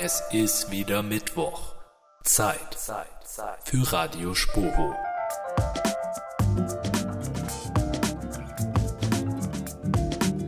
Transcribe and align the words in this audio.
Es 0.00 0.22
ist 0.32 0.70
wieder 0.70 1.02
Mittwoch. 1.02 1.74
Zeit 2.24 2.78
für 3.62 3.92
Radio 3.92 4.34
Spoho. 4.34 4.94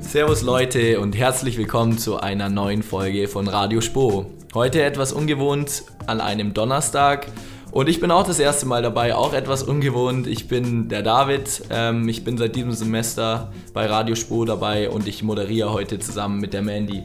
Servus 0.01 0.41
Leute 0.41 0.99
und 0.99 1.15
herzlich 1.15 1.59
willkommen 1.59 1.99
zu 1.99 2.17
einer 2.17 2.49
neuen 2.49 2.83
Folge 2.83 3.29
von 3.29 3.47
Radio 3.47 3.83
Spoho. 3.83 4.31
Heute 4.55 4.83
etwas 4.83 5.13
ungewohnt 5.13 5.83
an 6.07 6.23
einem 6.23 6.55
Donnerstag. 6.55 7.27
Und 7.71 7.91
ich 7.91 8.01
bin 8.01 8.11
auch 8.11 8.27
das 8.27 8.39
erste 8.39 8.65
Mal 8.65 8.81
dabei, 8.81 9.15
auch 9.15 9.35
etwas 9.35 9.63
ungewohnt. 9.63 10.27
Ich 10.27 10.49
bin 10.49 10.89
der 10.89 11.03
David. 11.03 11.65
Ähm, 11.69 12.09
ich 12.09 12.25
bin 12.25 12.39
seit 12.39 12.57
diesem 12.57 12.73
Semester 12.73 13.53
bei 13.75 13.85
Radio 13.85 14.15
Spo 14.15 14.47
dabei 14.47 14.89
und 14.89 15.07
ich 15.07 15.23
moderiere 15.23 15.71
heute 15.71 15.99
zusammen 15.99 16.41
mit 16.41 16.55
der 16.55 16.63
Mandy. 16.63 17.03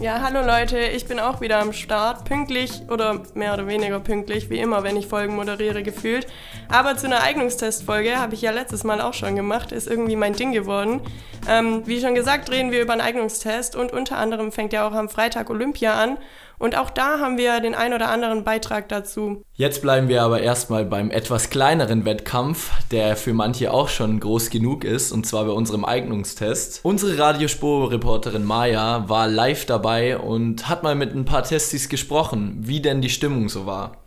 Ja, 0.00 0.20
hallo 0.22 0.46
Leute, 0.46 0.78
ich 0.78 1.06
bin 1.06 1.18
auch 1.18 1.40
wieder 1.40 1.58
am 1.58 1.72
Start. 1.72 2.24
Pünktlich 2.24 2.82
oder 2.88 3.20
mehr 3.34 3.52
oder 3.54 3.66
weniger 3.66 3.98
pünktlich, 3.98 4.48
wie 4.48 4.60
immer, 4.60 4.84
wenn 4.84 4.96
ich 4.96 5.08
Folgen 5.08 5.34
moderiere, 5.34 5.82
gefühlt. 5.82 6.28
Aber 6.68 6.96
zu 6.96 7.06
einer 7.06 7.20
Eignungstestfolge 7.24 8.16
habe 8.16 8.34
ich 8.34 8.42
ja 8.42 8.52
letztes 8.52 8.84
Mal 8.84 9.00
auch 9.00 9.12
schon 9.12 9.34
gemacht, 9.34 9.72
ist 9.72 9.88
irgendwie 9.88 10.14
mein 10.14 10.34
Ding 10.34 10.52
geworden. 10.52 11.00
Ähm, 11.48 11.82
wie 11.86 12.00
schon 12.00 12.14
gesagt, 12.14 12.48
reden 12.48 12.70
wir 12.70 12.80
über 12.80 12.92
einen 12.92 13.00
Eignungstest 13.00 13.74
und 13.74 13.92
unter 13.92 14.18
anderem 14.18 14.52
fängt 14.52 14.72
ja 14.72 14.86
auch 14.86 14.92
am 14.92 15.08
Freitag 15.08 15.50
Olympia 15.50 15.94
an. 16.00 16.18
Und 16.58 16.76
auch 16.76 16.90
da 16.90 17.20
haben 17.20 17.38
wir 17.38 17.60
den 17.60 17.74
ein 17.74 17.92
oder 17.92 18.10
anderen 18.10 18.44
Beitrag 18.44 18.88
dazu. 18.88 19.42
Jetzt 19.54 19.82
bleiben 19.82 20.08
wir 20.08 20.22
aber 20.22 20.40
erstmal 20.40 20.84
beim 20.84 21.10
etwas 21.10 21.50
kleineren 21.50 22.04
Wettkampf, 22.04 22.70
der 22.90 23.16
für 23.16 23.32
manche 23.32 23.72
auch 23.72 23.88
schon 23.88 24.20
groß 24.20 24.50
genug 24.50 24.84
ist, 24.84 25.12
und 25.12 25.26
zwar 25.26 25.44
bei 25.44 25.52
unserem 25.52 25.84
Eignungstest. 25.84 26.80
Unsere 26.82 27.18
Radiospur-Reporterin 27.18 28.44
Maya 28.44 29.08
war 29.08 29.28
live 29.28 29.66
dabei 29.66 30.18
und 30.18 30.68
hat 30.68 30.82
mal 30.82 30.94
mit 30.94 31.14
ein 31.14 31.24
paar 31.24 31.44
Testis 31.44 31.88
gesprochen, 31.88 32.58
wie 32.60 32.80
denn 32.80 33.00
die 33.00 33.10
Stimmung 33.10 33.48
so 33.48 33.66
war. 33.66 33.98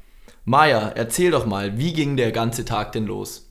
Maya, 0.44 0.92
erzähl 0.96 1.32
doch 1.32 1.46
mal, 1.46 1.78
wie 1.78 1.94
ging 1.94 2.18
der 2.18 2.32
ganze 2.32 2.66
Tag 2.66 2.92
denn 2.94 3.06
los? 3.06 3.51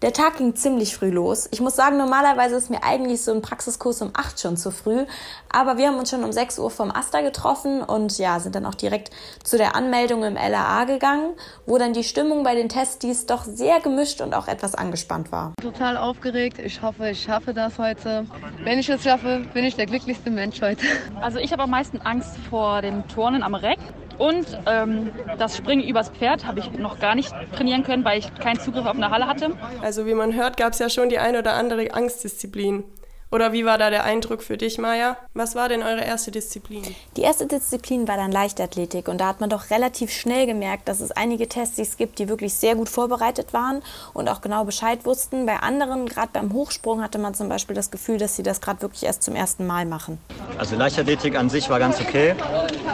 Der 0.00 0.12
Tag 0.12 0.36
ging 0.36 0.54
ziemlich 0.54 0.94
früh 0.94 1.10
los. 1.10 1.48
Ich 1.50 1.60
muss 1.60 1.74
sagen, 1.74 1.96
normalerweise 1.96 2.54
ist 2.54 2.70
mir 2.70 2.84
eigentlich 2.84 3.20
so 3.20 3.32
ein 3.32 3.42
Praxiskurs 3.42 4.00
um 4.00 4.10
8 4.14 4.38
schon 4.38 4.56
zu 4.56 4.70
früh. 4.70 5.06
Aber 5.48 5.76
wir 5.76 5.88
haben 5.88 5.96
uns 5.96 6.10
schon 6.10 6.22
um 6.22 6.30
6 6.30 6.60
Uhr 6.60 6.70
vom 6.70 6.92
Asta 6.92 7.20
getroffen 7.20 7.82
und 7.82 8.16
ja, 8.16 8.38
sind 8.38 8.54
dann 8.54 8.64
auch 8.64 8.76
direkt 8.76 9.10
zu 9.42 9.58
der 9.58 9.74
Anmeldung 9.74 10.22
im 10.22 10.34
LAA 10.34 10.84
gegangen, 10.84 11.34
wo 11.66 11.78
dann 11.78 11.94
die 11.94 12.04
Stimmung 12.04 12.44
bei 12.44 12.54
den 12.54 12.68
Testis 12.68 13.26
doch 13.26 13.42
sehr 13.42 13.80
gemischt 13.80 14.20
und 14.20 14.36
auch 14.36 14.46
etwas 14.46 14.76
angespannt 14.76 15.32
war. 15.32 15.52
Total 15.60 15.96
aufgeregt. 15.96 16.60
Ich 16.60 16.80
hoffe, 16.80 17.10
ich 17.10 17.20
schaffe 17.20 17.52
das 17.52 17.76
heute. 17.78 18.24
Wenn 18.62 18.78
ich 18.78 18.88
es 18.88 19.02
schaffe, 19.02 19.46
bin 19.52 19.64
ich 19.64 19.74
der 19.74 19.86
glücklichste 19.86 20.30
Mensch 20.30 20.62
heute. 20.62 20.86
Also 21.20 21.40
ich 21.40 21.50
habe 21.50 21.64
am 21.64 21.70
meisten 21.70 22.00
Angst 22.02 22.36
vor 22.48 22.82
dem 22.82 23.08
Turnen 23.08 23.42
am 23.42 23.56
Reck. 23.56 23.80
Und 24.18 24.46
ähm, 24.66 25.10
das 25.38 25.56
Springen 25.56 25.86
übers 25.86 26.10
Pferd 26.10 26.46
habe 26.46 26.60
ich 26.60 26.72
noch 26.72 26.98
gar 26.98 27.14
nicht 27.14 27.32
trainieren 27.54 27.84
können, 27.84 28.04
weil 28.04 28.18
ich 28.18 28.34
keinen 28.34 28.58
Zugriff 28.58 28.84
auf 28.84 28.96
eine 28.96 29.10
Halle 29.10 29.26
hatte. 29.26 29.50
Also 29.80 30.06
wie 30.06 30.14
man 30.14 30.34
hört, 30.34 30.56
gab 30.56 30.72
es 30.72 30.78
ja 30.80 30.88
schon 30.88 31.08
die 31.08 31.18
ein 31.18 31.36
oder 31.36 31.54
andere 31.54 31.94
Angstdisziplin. 31.94 32.84
Oder 33.30 33.52
wie 33.52 33.66
war 33.66 33.76
da 33.76 33.90
der 33.90 34.04
Eindruck 34.04 34.42
für 34.42 34.56
dich, 34.56 34.78
Maja? 34.78 35.18
Was 35.34 35.54
war 35.54 35.68
denn 35.68 35.82
eure 35.82 36.02
erste 36.02 36.30
Disziplin? 36.30 36.82
Die 37.18 37.20
erste 37.20 37.46
Disziplin 37.46 38.08
war 38.08 38.16
dann 38.16 38.32
Leichtathletik 38.32 39.06
und 39.06 39.18
da 39.18 39.26
hat 39.26 39.40
man 39.40 39.50
doch 39.50 39.68
relativ 39.68 40.10
schnell 40.10 40.46
gemerkt, 40.46 40.88
dass 40.88 41.00
es 41.00 41.10
einige 41.10 41.46
Testis 41.46 41.98
gibt, 41.98 42.20
die 42.20 42.30
wirklich 42.30 42.54
sehr 42.54 42.74
gut 42.74 42.88
vorbereitet 42.88 43.52
waren 43.52 43.82
und 44.14 44.30
auch 44.30 44.40
genau 44.40 44.64
Bescheid 44.64 45.04
wussten. 45.04 45.44
Bei 45.44 45.58
anderen, 45.58 46.06
gerade 46.06 46.30
beim 46.32 46.54
Hochsprung, 46.54 47.02
hatte 47.02 47.18
man 47.18 47.34
zum 47.34 47.50
Beispiel 47.50 47.76
das 47.76 47.90
Gefühl, 47.90 48.16
dass 48.16 48.34
sie 48.34 48.42
das 48.42 48.62
gerade 48.62 48.80
wirklich 48.80 49.02
erst 49.02 49.22
zum 49.22 49.36
ersten 49.36 49.66
Mal 49.66 49.84
machen. 49.84 50.18
Also 50.56 50.76
Leichtathletik 50.76 51.36
an 51.36 51.50
sich 51.50 51.68
war 51.68 51.78
ganz 51.80 52.00
okay. 52.00 52.34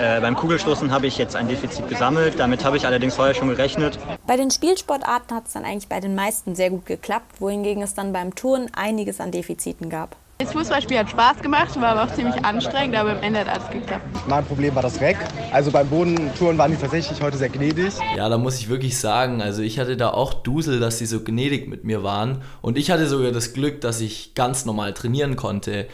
Äh, 0.00 0.20
beim 0.20 0.34
Kugelstoßen 0.34 0.90
habe 0.90 1.06
ich 1.06 1.16
jetzt 1.16 1.36
ein 1.36 1.46
Defizit 1.46 1.88
gesammelt, 1.88 2.40
damit 2.40 2.64
habe 2.64 2.76
ich 2.76 2.86
allerdings 2.86 3.14
vorher 3.14 3.34
schon 3.34 3.50
gerechnet. 3.50 4.00
Bei 4.26 4.36
den 4.36 4.50
Spielsportarten 4.50 5.36
hat 5.36 5.46
es 5.46 5.52
dann 5.52 5.64
eigentlich 5.64 5.88
bei 5.88 6.00
den 6.00 6.16
meisten 6.16 6.56
sehr 6.56 6.70
gut 6.70 6.86
geklappt, 6.86 7.40
wohingegen 7.40 7.84
es 7.84 7.94
dann 7.94 8.12
beim 8.12 8.34
Touren 8.34 8.68
einiges 8.74 9.20
an 9.20 9.30
Defiziten 9.30 9.90
gab. 9.90 10.16
Das 10.38 10.52
Fußballspiel 10.52 10.98
hat 10.98 11.08
Spaß 11.10 11.42
gemacht, 11.42 11.80
war 11.80 11.90
aber 11.90 12.10
auch 12.10 12.14
ziemlich 12.16 12.44
anstrengend, 12.44 12.96
aber 12.96 13.12
am 13.12 13.22
Ende 13.22 13.38
hat 13.38 13.48
alles 13.48 13.70
geklappt. 13.70 14.04
Mein 14.26 14.44
Problem 14.44 14.74
war 14.74 14.82
das 14.82 15.00
Reck. 15.00 15.16
Also 15.52 15.70
beim 15.70 15.88
Bodentouren 15.88 16.58
waren 16.58 16.72
die 16.72 16.76
tatsächlich 16.76 17.22
heute 17.22 17.36
sehr 17.36 17.50
gnädig. 17.50 17.94
Ja, 18.16 18.28
da 18.28 18.36
muss 18.36 18.58
ich 18.58 18.68
wirklich 18.68 18.98
sagen, 18.98 19.40
also 19.40 19.62
ich 19.62 19.78
hatte 19.78 19.96
da 19.96 20.10
auch 20.10 20.34
Dusel, 20.34 20.80
dass 20.80 20.98
sie 20.98 21.06
so 21.06 21.20
gnädig 21.20 21.68
mit 21.68 21.84
mir 21.84 22.02
waren. 22.02 22.42
Und 22.62 22.76
ich 22.76 22.90
hatte 22.90 23.06
sogar 23.06 23.30
das 23.30 23.52
Glück, 23.52 23.80
dass 23.80 24.00
ich 24.00 24.34
ganz 24.34 24.64
normal 24.64 24.92
trainieren 24.92 25.36
konnte. 25.36 25.86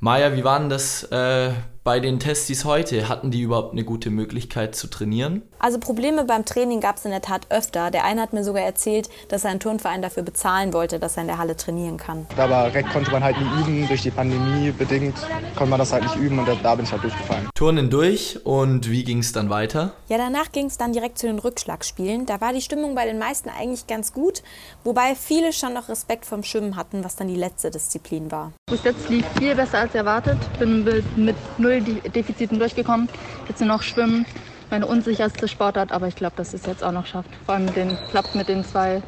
Maja, 0.00 0.34
wie 0.34 0.42
war 0.42 0.58
denn 0.58 0.70
das 0.70 1.04
äh, 1.12 1.50
bei 1.84 2.00
den 2.00 2.20
Testis 2.20 2.64
heute? 2.64 3.08
Hatten 3.08 3.30
die 3.30 3.42
überhaupt 3.42 3.72
eine 3.72 3.84
gute 3.84 4.10
Möglichkeit 4.10 4.74
zu 4.74 4.86
trainieren? 4.86 5.42
Also 5.58 5.78
Probleme 5.78 6.24
beim 6.24 6.44
Training 6.44 6.80
gab 6.80 6.96
es 6.96 7.04
in 7.04 7.10
der 7.10 7.22
Tat 7.22 7.46
öfter. 7.50 7.90
Der 7.90 8.04
eine 8.04 8.20
hat 8.20 8.32
mir 8.32 8.44
sogar 8.44 8.62
erzählt, 8.62 9.08
dass 9.28 9.44
er 9.44 9.50
einen 9.50 9.60
Turnverein 9.60 10.02
dafür 10.02 10.22
bezahlen 10.22 10.72
wollte, 10.72 10.98
dass 10.98 11.16
er 11.16 11.22
in 11.22 11.28
der 11.28 11.38
Halle 11.38 11.56
trainieren 11.56 11.96
kann. 11.96 12.26
Aber 12.36 12.72
Reck 12.72 12.88
konnte 12.92 13.10
man 13.10 13.22
halt 13.22 13.36
nie 13.38 13.60
üben. 13.60 13.88
Durch 13.88 14.02
die 14.02 14.10
Pandemie 14.10 14.70
bedingt 14.70 15.16
konnte 15.56 15.70
man 15.70 15.78
das 15.78 15.92
halt 15.92 16.04
nicht 16.04 16.16
üben 16.16 16.38
und 16.38 16.48
da 16.62 16.74
bin 16.74 16.84
ich 16.84 16.92
halt 16.92 17.02
durchgefallen. 17.02 17.48
Turnen 17.54 17.90
durch 17.90 18.40
und 18.44 18.90
wie 18.90 19.04
ging 19.04 19.18
es 19.18 19.32
dann 19.32 19.50
weiter? 19.50 19.92
Ja, 20.08 20.18
danach 20.18 20.52
ging 20.52 20.66
es 20.66 20.78
dann 20.78 20.92
direkt 20.92 21.18
zu 21.18 21.26
den 21.26 21.38
Rückschlagspielen. 21.38 22.26
Da 22.26 22.40
war 22.40 22.52
die 22.52 22.60
Stimmung 22.60 22.94
bei 22.94 23.06
den 23.06 23.18
meisten 23.18 23.48
eigentlich 23.48 23.86
ganz 23.86 24.12
gut, 24.12 24.42
wobei 24.84 25.14
viele 25.14 25.52
schon 25.52 25.74
noch 25.74 25.88
Respekt 25.88 26.26
vom 26.26 26.42
Schwimmen 26.42 26.76
hatten, 26.76 27.04
was 27.04 27.16
dann 27.16 27.28
die 27.28 27.36
letzte 27.36 27.70
Disziplin 27.70 28.30
war. 28.30 28.52
Bis 28.70 28.84
jetzt 28.84 29.08
lief 29.08 29.26
viel 29.38 29.54
besser 29.54 29.80
als 29.80 29.94
erwartet. 29.94 30.38
Bin 30.58 30.84
mit 31.16 31.36
null 31.58 31.71
Defiziten 31.80 32.58
durchgekommen. 32.58 33.08
Jetzt 33.48 33.60
nur 33.60 33.68
noch 33.68 33.82
Schwimmen 33.82 34.26
meine 34.70 34.86
unsicherste 34.86 35.48
Sportart, 35.48 35.92
aber 35.92 36.08
ich 36.08 36.16
glaube, 36.16 36.34
dass 36.36 36.54
es 36.54 36.64
jetzt 36.64 36.82
auch 36.82 36.92
noch 36.92 37.06
schafft. 37.06 37.28
Vor 37.44 37.54
allem 37.54 37.66
mit 37.66 37.76
den, 37.76 37.98
klappt 38.10 38.34
mit 38.34 38.48
den 38.48 38.64
zwei 38.64 39.02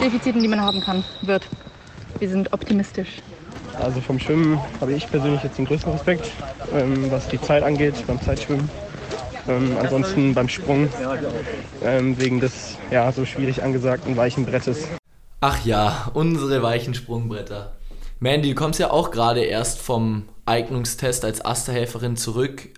Defiziten, 0.00 0.40
die 0.42 0.48
man 0.48 0.60
haben 0.60 0.80
kann, 0.80 1.04
wird. 1.22 1.46
Wir 2.20 2.28
sind 2.28 2.52
optimistisch. 2.52 3.20
Also 3.80 4.00
vom 4.00 4.18
Schwimmen 4.20 4.60
habe 4.80 4.92
ich 4.92 5.10
persönlich 5.10 5.42
jetzt 5.42 5.58
den 5.58 5.64
größten 5.64 5.92
Respekt, 5.92 6.30
ähm, 6.72 7.10
was 7.10 7.26
die 7.26 7.40
Zeit 7.40 7.64
angeht, 7.64 7.94
beim 8.06 8.20
Zeitschwimmen. 8.20 8.70
Ähm, 9.48 9.76
ansonsten 9.80 10.34
beim 10.34 10.48
Sprung, 10.48 10.88
ähm, 11.82 12.18
wegen 12.20 12.38
des 12.38 12.76
ja, 12.92 13.10
so 13.10 13.24
schwierig 13.24 13.62
angesagten 13.62 14.16
weichen 14.16 14.46
Brettes. 14.46 14.86
Ach 15.40 15.64
ja, 15.64 16.10
unsere 16.14 16.62
weichen 16.62 16.94
Sprungbretter. 16.94 17.72
Mandy, 18.22 18.50
du 18.50 18.54
kommst 18.54 18.78
ja 18.78 18.92
auch 18.92 19.10
gerade 19.10 19.42
erst 19.42 19.80
vom 19.80 20.28
Eignungstest 20.46 21.24
als 21.24 21.44
Asterhelferin 21.44 22.16
zurück. 22.16 22.68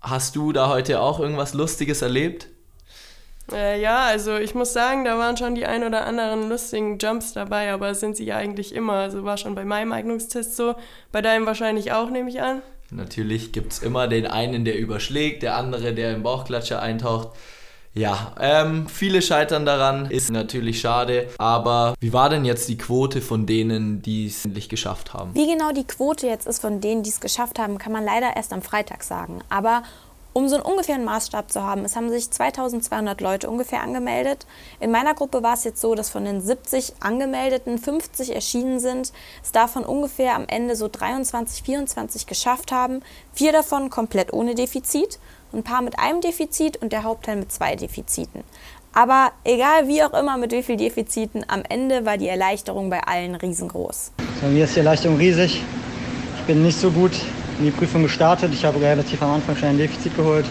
Hast 0.00 0.34
du 0.34 0.50
da 0.52 0.68
heute 0.68 1.00
auch 1.00 1.20
irgendwas 1.20 1.54
Lustiges 1.54 2.02
erlebt? 2.02 2.48
Äh, 3.52 3.80
ja, 3.80 4.06
also 4.06 4.38
ich 4.38 4.56
muss 4.56 4.72
sagen, 4.72 5.04
da 5.04 5.16
waren 5.16 5.36
schon 5.36 5.54
die 5.54 5.66
ein 5.66 5.84
oder 5.84 6.04
anderen 6.04 6.48
lustigen 6.48 6.98
Jumps 6.98 7.32
dabei, 7.32 7.72
aber 7.72 7.94
sind 7.94 8.16
sie 8.16 8.24
ja 8.24 8.38
eigentlich 8.38 8.74
immer. 8.74 8.94
Also 8.94 9.22
war 9.22 9.36
schon 9.36 9.54
bei 9.54 9.64
meinem 9.64 9.92
Eignungstest 9.92 10.56
so, 10.56 10.74
bei 11.12 11.22
deinem 11.22 11.46
wahrscheinlich 11.46 11.92
auch, 11.92 12.10
nehme 12.10 12.28
ich 12.28 12.42
an. 12.42 12.60
Natürlich 12.90 13.52
gibt 13.52 13.74
es 13.74 13.78
immer 13.78 14.08
den 14.08 14.26
einen, 14.26 14.64
der 14.64 14.80
überschlägt, 14.80 15.44
der 15.44 15.56
andere, 15.56 15.94
der 15.94 16.12
im 16.12 16.24
Bauchklatscher 16.24 16.82
eintaucht. 16.82 17.28
Ja, 17.98 18.32
ähm, 18.40 18.86
viele 18.88 19.22
scheitern 19.22 19.66
daran, 19.66 20.08
ist 20.08 20.30
natürlich 20.30 20.80
schade. 20.80 21.28
Aber 21.38 21.94
wie 21.98 22.12
war 22.12 22.30
denn 22.30 22.44
jetzt 22.44 22.68
die 22.68 22.78
Quote 22.78 23.20
von 23.20 23.44
denen, 23.44 24.02
die 24.02 24.26
es 24.26 24.44
endlich 24.44 24.68
geschafft 24.68 25.14
haben? 25.14 25.34
Wie 25.34 25.46
genau 25.52 25.72
die 25.72 25.84
Quote 25.84 26.28
jetzt 26.28 26.46
ist 26.46 26.60
von 26.60 26.80
denen, 26.80 27.02
die 27.02 27.10
es 27.10 27.20
geschafft 27.20 27.58
haben, 27.58 27.78
kann 27.78 27.90
man 27.92 28.04
leider 28.04 28.36
erst 28.36 28.52
am 28.52 28.62
Freitag 28.62 29.02
sagen. 29.02 29.40
Aber 29.50 29.82
um 30.32 30.48
so 30.48 30.54
einen 30.54 30.64
ungefähren 30.64 31.04
Maßstab 31.04 31.50
zu 31.50 31.64
haben, 31.64 31.84
es 31.84 31.96
haben 31.96 32.10
sich 32.10 32.30
2200 32.30 33.20
Leute 33.20 33.50
ungefähr 33.50 33.82
angemeldet. 33.82 34.46
In 34.78 34.92
meiner 34.92 35.14
Gruppe 35.14 35.42
war 35.42 35.54
es 35.54 35.64
jetzt 35.64 35.80
so, 35.80 35.96
dass 35.96 36.10
von 36.10 36.24
den 36.24 36.40
70 36.40 36.94
angemeldeten 37.00 37.78
50 37.78 38.32
erschienen 38.32 38.78
sind, 38.78 39.12
es 39.42 39.50
davon 39.50 39.84
ungefähr 39.84 40.36
am 40.36 40.46
Ende 40.46 40.76
so 40.76 40.86
23, 40.86 41.64
24 41.64 42.26
geschafft 42.28 42.70
haben. 42.70 43.00
Vier 43.32 43.50
davon 43.50 43.90
komplett 43.90 44.32
ohne 44.32 44.54
Defizit, 44.54 45.18
ein 45.52 45.62
paar 45.62 45.82
mit 45.82 45.98
einem 45.98 46.20
Defizit 46.20 46.76
und 46.76 46.92
der 46.92 47.04
Hauptteil 47.04 47.36
mit 47.36 47.52
zwei 47.52 47.76
Defiziten. 47.76 48.42
Aber 48.92 49.32
egal 49.44 49.86
wie 49.86 50.02
auch 50.02 50.12
immer 50.18 50.36
mit 50.36 50.52
wie 50.52 50.62
vielen 50.62 50.78
Defiziten, 50.78 51.44
am 51.48 51.62
Ende 51.68 52.04
war 52.04 52.16
die 52.16 52.28
Erleichterung 52.28 52.90
bei 52.90 53.00
allen 53.00 53.34
riesengroß. 53.34 54.12
Bei 54.40 54.48
mir 54.48 54.64
ist 54.64 54.74
die 54.74 54.80
Erleichterung 54.80 55.16
riesig. 55.18 55.62
Ich 56.38 56.44
bin 56.46 56.62
nicht 56.62 56.78
so 56.78 56.90
gut 56.90 57.12
in 57.58 57.66
die 57.66 57.70
Prüfung 57.70 58.02
gestartet. 58.02 58.52
Ich 58.52 58.64
habe 58.64 58.80
relativ 58.80 59.22
am 59.22 59.32
Anfang 59.32 59.56
schon 59.56 59.68
ein 59.68 59.78
Defizit 59.78 60.16
geholt. 60.16 60.46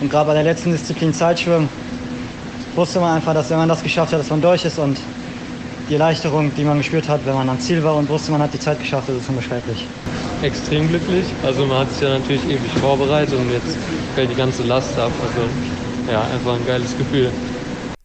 Und 0.00 0.10
gerade 0.10 0.26
bei 0.26 0.34
der 0.34 0.42
letzten 0.42 0.72
Disziplin 0.72 1.12
Zeitschwimmen 1.12 1.68
wusste 2.74 3.00
man 3.00 3.16
einfach, 3.16 3.34
dass 3.34 3.50
wenn 3.50 3.58
man 3.58 3.68
das 3.68 3.82
geschafft 3.82 4.12
hat, 4.12 4.20
dass 4.20 4.30
man 4.30 4.42
durch 4.42 4.64
ist. 4.64 4.78
Und 4.78 4.98
die 5.88 5.94
Erleichterung, 5.94 6.52
die 6.54 6.64
man 6.64 6.78
gespürt 6.78 7.08
hat, 7.08 7.24
wenn 7.24 7.34
man 7.34 7.48
am 7.48 7.60
Ziel 7.60 7.82
war 7.84 7.96
und 7.96 8.08
wusste, 8.08 8.32
man 8.32 8.42
hat 8.42 8.52
die 8.52 8.58
Zeit 8.58 8.78
geschafft, 8.80 9.08
das 9.08 9.16
ist 9.16 9.28
unbeschreiblich. 9.28 9.86
Extrem 10.42 10.88
glücklich. 10.88 11.24
Also 11.42 11.64
man 11.64 11.78
hat 11.78 11.92
sich 11.92 12.02
ja 12.02 12.18
natürlich 12.18 12.44
ewig 12.44 12.72
vorbereitet 12.80 13.34
und 13.34 13.50
jetzt 13.50 13.76
fällt 14.14 14.30
die 14.30 14.34
ganze 14.34 14.62
Last 14.64 14.98
ab. 14.98 15.10
Also 15.22 16.12
ja, 16.12 16.22
einfach 16.22 16.54
ein 16.54 16.66
geiles 16.66 16.96
Gefühl. 16.96 17.30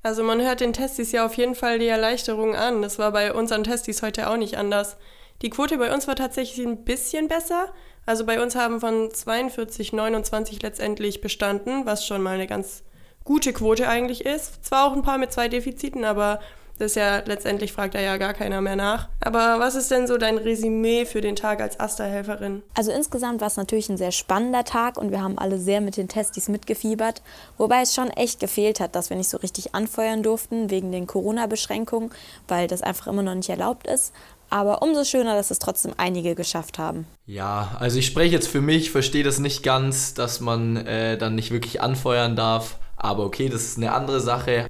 Also 0.03 0.23
man 0.23 0.41
hört 0.41 0.61
den 0.61 0.73
Testis 0.73 1.11
ja 1.11 1.25
auf 1.25 1.35
jeden 1.35 1.55
Fall 1.55 1.77
die 1.77 1.87
Erleichterung 1.87 2.55
an. 2.55 2.81
Das 2.81 2.97
war 2.97 3.11
bei 3.11 3.33
unseren 3.33 3.63
Testis 3.63 4.01
heute 4.01 4.29
auch 4.29 4.37
nicht 4.37 4.57
anders. 4.57 4.97
Die 5.41 5.49
Quote 5.49 5.77
bei 5.77 5.93
uns 5.93 6.07
war 6.07 6.15
tatsächlich 6.15 6.65
ein 6.65 6.83
bisschen 6.83 7.27
besser, 7.27 7.73
Also 8.05 8.25
bei 8.25 8.41
uns 8.41 8.55
haben 8.55 8.79
von 8.79 9.11
42 9.11 9.93
29 9.93 10.61
letztendlich 10.61 11.21
bestanden, 11.21 11.85
was 11.85 12.05
schon 12.05 12.21
mal 12.21 12.35
eine 12.35 12.47
ganz 12.47 12.83
gute 13.23 13.53
Quote 13.53 13.87
eigentlich 13.87 14.25
ist. 14.25 14.65
Zwar 14.65 14.85
auch 14.85 14.93
ein 14.93 15.03
paar 15.03 15.17
mit 15.17 15.31
zwei 15.31 15.47
Defiziten, 15.47 16.03
aber 16.05 16.39
das 16.77 16.91
ist 16.91 16.95
ja 16.95 17.21
letztendlich 17.25 17.73
fragt 17.73 17.95
da 17.95 17.99
ja 17.99 18.17
gar 18.17 18.33
keiner 18.33 18.61
mehr 18.61 18.75
nach. 18.75 19.09
Aber 19.19 19.59
was 19.59 19.75
ist 19.75 19.91
denn 19.91 20.07
so 20.07 20.17
dein 20.17 20.37
Resümee 20.37 21.05
für 21.05 21.21
den 21.21 21.35
Tag 21.35 21.61
als 21.61 21.79
Asterhelferin? 21.79 22.63
Also 22.73 22.91
insgesamt 22.91 23.41
war 23.41 23.47
es 23.47 23.57
natürlich 23.57 23.89
ein 23.89 23.97
sehr 23.97 24.11
spannender 24.11 24.63
Tag 24.63 24.97
und 24.97 25.11
wir 25.11 25.21
haben 25.21 25.37
alle 25.37 25.57
sehr 25.57 25.81
mit 25.81 25.97
den 25.97 26.07
Testis 26.07 26.49
mitgefiebert, 26.49 27.21
wobei 27.57 27.81
es 27.81 27.93
schon 27.93 28.09
echt 28.09 28.39
gefehlt 28.39 28.79
hat, 28.79 28.95
dass 28.95 29.09
wir 29.09 29.17
nicht 29.17 29.29
so 29.29 29.37
richtig 29.37 29.75
anfeuern 29.75 30.23
durften 30.23 30.69
wegen 30.69 30.91
den 30.91 31.07
Corona-Beschränkungen, 31.07 32.11
weil 32.47 32.67
das 32.67 32.81
einfach 32.81 33.07
immer 33.07 33.23
noch 33.23 33.35
nicht 33.35 33.49
erlaubt 33.49 33.87
ist. 33.87 34.13
Aber 34.51 34.81
umso 34.81 35.05
schöner, 35.05 35.35
dass 35.35 35.49
es 35.49 35.59
trotzdem 35.59 35.93
einige 35.95 36.35
geschafft 36.35 36.77
haben. 36.77 37.07
Ja, 37.25 37.77
also 37.79 37.97
ich 37.97 38.05
spreche 38.05 38.33
jetzt 38.35 38.49
für 38.49 38.59
mich, 38.59 38.91
verstehe 38.91 39.23
das 39.23 39.39
nicht 39.39 39.63
ganz, 39.63 40.13
dass 40.13 40.41
man 40.41 40.75
äh, 40.75 41.17
dann 41.17 41.35
nicht 41.35 41.51
wirklich 41.51 41.79
anfeuern 41.81 42.35
darf. 42.35 42.77
Aber 42.97 43.23
okay, 43.23 43.47
das 43.47 43.63
ist 43.63 43.77
eine 43.77 43.93
andere 43.93 44.19
Sache. 44.19 44.67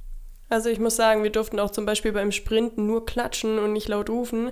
Also 0.52 0.68
ich 0.68 0.78
muss 0.78 0.96
sagen, 0.96 1.22
wir 1.22 1.30
durften 1.30 1.58
auch 1.58 1.70
zum 1.70 1.86
Beispiel 1.86 2.12
beim 2.12 2.30
Sprinten 2.30 2.86
nur 2.86 3.06
klatschen 3.06 3.58
und 3.58 3.72
nicht 3.72 3.88
laut 3.88 4.10
rufen. 4.10 4.50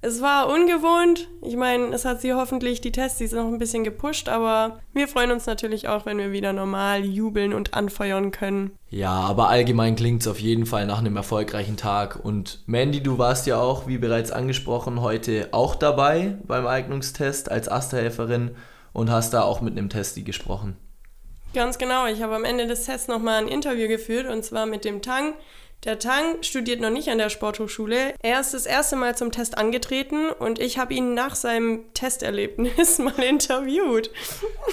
Es 0.00 0.22
war 0.22 0.48
ungewohnt. 0.48 1.28
Ich 1.42 1.54
meine, 1.54 1.94
es 1.94 2.06
hat 2.06 2.22
sie 2.22 2.32
hoffentlich 2.32 2.80
die 2.80 2.92
Testis 2.92 3.32
noch 3.32 3.46
ein 3.46 3.58
bisschen 3.58 3.84
gepusht, 3.84 4.30
aber 4.30 4.80
wir 4.94 5.06
freuen 5.06 5.32
uns 5.32 5.44
natürlich 5.44 5.86
auch, 5.86 6.06
wenn 6.06 6.16
wir 6.16 6.32
wieder 6.32 6.54
normal 6.54 7.04
jubeln 7.04 7.52
und 7.52 7.74
anfeuern 7.74 8.30
können. 8.30 8.70
Ja, 8.88 9.12
aber 9.12 9.50
allgemein 9.50 9.96
klingt 9.96 10.22
es 10.22 10.28
auf 10.28 10.40
jeden 10.40 10.64
Fall 10.64 10.86
nach 10.86 11.00
einem 11.00 11.16
erfolgreichen 11.16 11.76
Tag. 11.76 12.24
Und 12.24 12.62
Mandy, 12.64 13.02
du 13.02 13.18
warst 13.18 13.46
ja 13.46 13.60
auch, 13.60 13.86
wie 13.86 13.98
bereits 13.98 14.30
angesprochen, 14.30 15.02
heute 15.02 15.48
auch 15.52 15.74
dabei 15.74 16.38
beim 16.46 16.66
Eignungstest 16.66 17.50
als 17.50 17.68
Asterhelferin 17.68 18.52
und 18.94 19.10
hast 19.10 19.34
da 19.34 19.42
auch 19.42 19.60
mit 19.60 19.76
einem 19.76 19.90
Testi 19.90 20.22
gesprochen. 20.22 20.78
Ganz 21.54 21.78
genau. 21.78 22.06
Ich 22.06 22.20
habe 22.20 22.34
am 22.34 22.44
Ende 22.44 22.66
des 22.66 22.84
Tests 22.84 23.06
nochmal 23.06 23.40
ein 23.40 23.46
Interview 23.46 23.86
geführt 23.86 24.26
und 24.26 24.44
zwar 24.44 24.66
mit 24.66 24.84
dem 24.84 25.02
Tang. 25.02 25.34
Der 25.84 26.00
Tang 26.00 26.42
studiert 26.42 26.80
noch 26.80 26.90
nicht 26.90 27.10
an 27.10 27.18
der 27.18 27.28
Sporthochschule. 27.28 28.14
Er 28.22 28.40
ist 28.40 28.54
das 28.54 28.66
erste 28.66 28.96
Mal 28.96 29.14
zum 29.14 29.30
Test 29.30 29.56
angetreten 29.56 30.30
und 30.30 30.58
ich 30.58 30.78
habe 30.78 30.94
ihn 30.94 31.14
nach 31.14 31.36
seinem 31.36 31.84
Testerlebnis 31.94 32.98
mal 32.98 33.22
interviewt. 33.22 34.10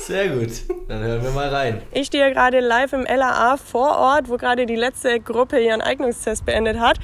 Sehr 0.07 0.30
gut. 0.30 0.50
Dann 0.88 1.04
hören 1.04 1.22
wir 1.22 1.30
mal 1.30 1.50
rein. 1.50 1.83
Ich 1.92 2.07
stehe 2.07 2.31
gerade 2.31 2.62
live 2.62 2.94
im 2.94 3.04
LAA 3.04 3.57
vor 3.57 3.98
Ort, 3.98 4.28
wo 4.28 4.38
gerade 4.38 4.66
die 4.66 4.75
letzte 4.75 5.19
Gruppe 5.19 5.60
ihren 5.60 5.81
Eignungstest 5.81 6.48
beendet 6.48 6.80
hat. 6.80 6.98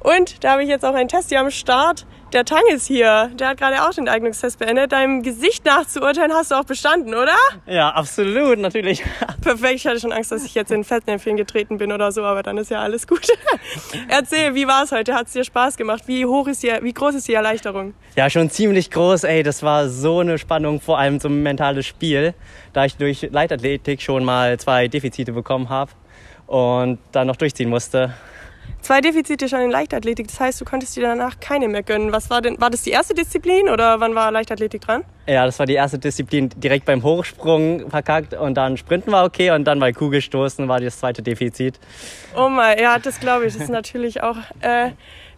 Und 0.00 0.42
da 0.42 0.52
habe 0.52 0.64
ich 0.64 0.68
jetzt 0.68 0.84
auch 0.84 0.94
einen 0.94 1.08
Test 1.08 1.28
hier 1.28 1.38
am 1.38 1.52
Start. 1.52 2.04
Der 2.32 2.44
Tang 2.44 2.62
ist 2.72 2.86
hier. 2.86 3.28
Der 3.34 3.48
hat 3.48 3.58
gerade 3.58 3.82
auch 3.82 3.90
den 3.90 4.08
Eignungstest 4.08 4.60
beendet. 4.60 4.92
Deinem 4.92 5.24
Gesicht 5.24 5.64
nachzuurteilen 5.64 6.32
hast 6.32 6.52
du 6.52 6.54
auch 6.54 6.64
bestanden, 6.64 7.12
oder? 7.12 7.34
Ja, 7.66 7.88
absolut, 7.90 8.56
natürlich. 8.60 9.02
Perfekt. 9.40 9.74
Ich 9.74 9.86
hatte 9.86 9.98
schon 9.98 10.12
Angst, 10.12 10.30
dass 10.30 10.44
ich 10.44 10.54
jetzt 10.54 10.70
in 10.70 10.84
Fettnäpfchen 10.84 11.36
getreten 11.36 11.78
bin 11.78 11.90
oder 11.90 12.12
so, 12.12 12.22
aber 12.22 12.44
dann 12.44 12.56
ist 12.56 12.70
ja 12.70 12.82
alles 12.82 13.08
gut. 13.08 13.26
Erzähl, 14.08 14.54
wie 14.54 14.68
war 14.68 14.84
es 14.84 14.92
heute? 14.92 15.12
Hat 15.14 15.26
es 15.26 15.32
dir 15.32 15.42
Spaß 15.42 15.76
gemacht? 15.76 16.04
Wie 16.06 16.24
hoch 16.24 16.46
ist 16.46 16.62
die, 16.62 16.72
wie 16.82 16.92
groß 16.92 17.16
ist 17.16 17.26
die 17.26 17.34
Erleichterung? 17.34 17.94
Ja, 18.14 18.30
schon 18.30 18.48
ziemlich 18.48 18.92
groß. 18.92 19.24
Ey, 19.24 19.42
das 19.42 19.64
war 19.64 19.88
so 19.88 20.20
eine 20.20 20.38
Spannung, 20.38 20.80
vor 20.80 20.98
allem 20.98 21.18
so 21.18 21.28
ein 21.28 21.42
mentales 21.42 21.84
Spiel, 21.84 22.34
da 22.72 22.84
ich 22.84 22.94
durch 22.94 23.28
Leichtathletik 23.28 24.02
schon 24.02 24.24
mal 24.24 24.56
zwei 24.60 24.86
Defizite 24.86 25.32
bekommen 25.32 25.68
habe 25.68 25.90
und 26.46 27.00
dann 27.10 27.26
noch 27.26 27.36
durchziehen 27.36 27.70
musste. 27.70 28.14
Zwei 28.82 29.00
Defizite 29.00 29.48
schon 29.48 29.60
in 29.60 29.70
Leichtathletik, 29.70 30.28
das 30.28 30.40
heißt, 30.40 30.60
du 30.60 30.64
konntest 30.64 30.96
dir 30.96 31.02
danach 31.02 31.38
keine 31.38 31.68
mehr 31.68 31.82
gönnen. 31.82 32.12
Was 32.12 32.30
war 32.30 32.40
denn, 32.40 32.60
war 32.60 32.70
das 32.70 32.82
die 32.82 32.90
erste 32.90 33.14
Disziplin 33.14 33.68
oder 33.68 34.00
wann 34.00 34.14
war 34.14 34.30
Leichtathletik 34.32 34.80
dran? 34.80 35.04
Ja, 35.26 35.44
das 35.44 35.58
war 35.58 35.66
die 35.66 35.74
erste 35.74 35.98
Disziplin 35.98 36.48
direkt 36.56 36.86
beim 36.86 37.02
Hochsprung 37.02 37.90
verkackt 37.90 38.34
und 38.34 38.54
dann 38.54 38.76
Sprinten 38.76 39.12
war 39.12 39.24
okay 39.24 39.50
und 39.50 39.64
dann 39.64 39.78
bei 39.78 39.92
Kugelstoßen 39.92 40.66
war 40.66 40.80
das 40.80 40.98
zweite 40.98 41.22
Defizit. 41.22 41.78
Oh 42.36 42.48
mein, 42.48 42.78
ja, 42.78 42.98
das 42.98 43.20
glaube 43.20 43.46
ich, 43.46 43.52
das 43.52 43.64
ist 43.64 43.68
natürlich 43.68 44.22
auch, 44.22 44.38
äh, 44.60 44.90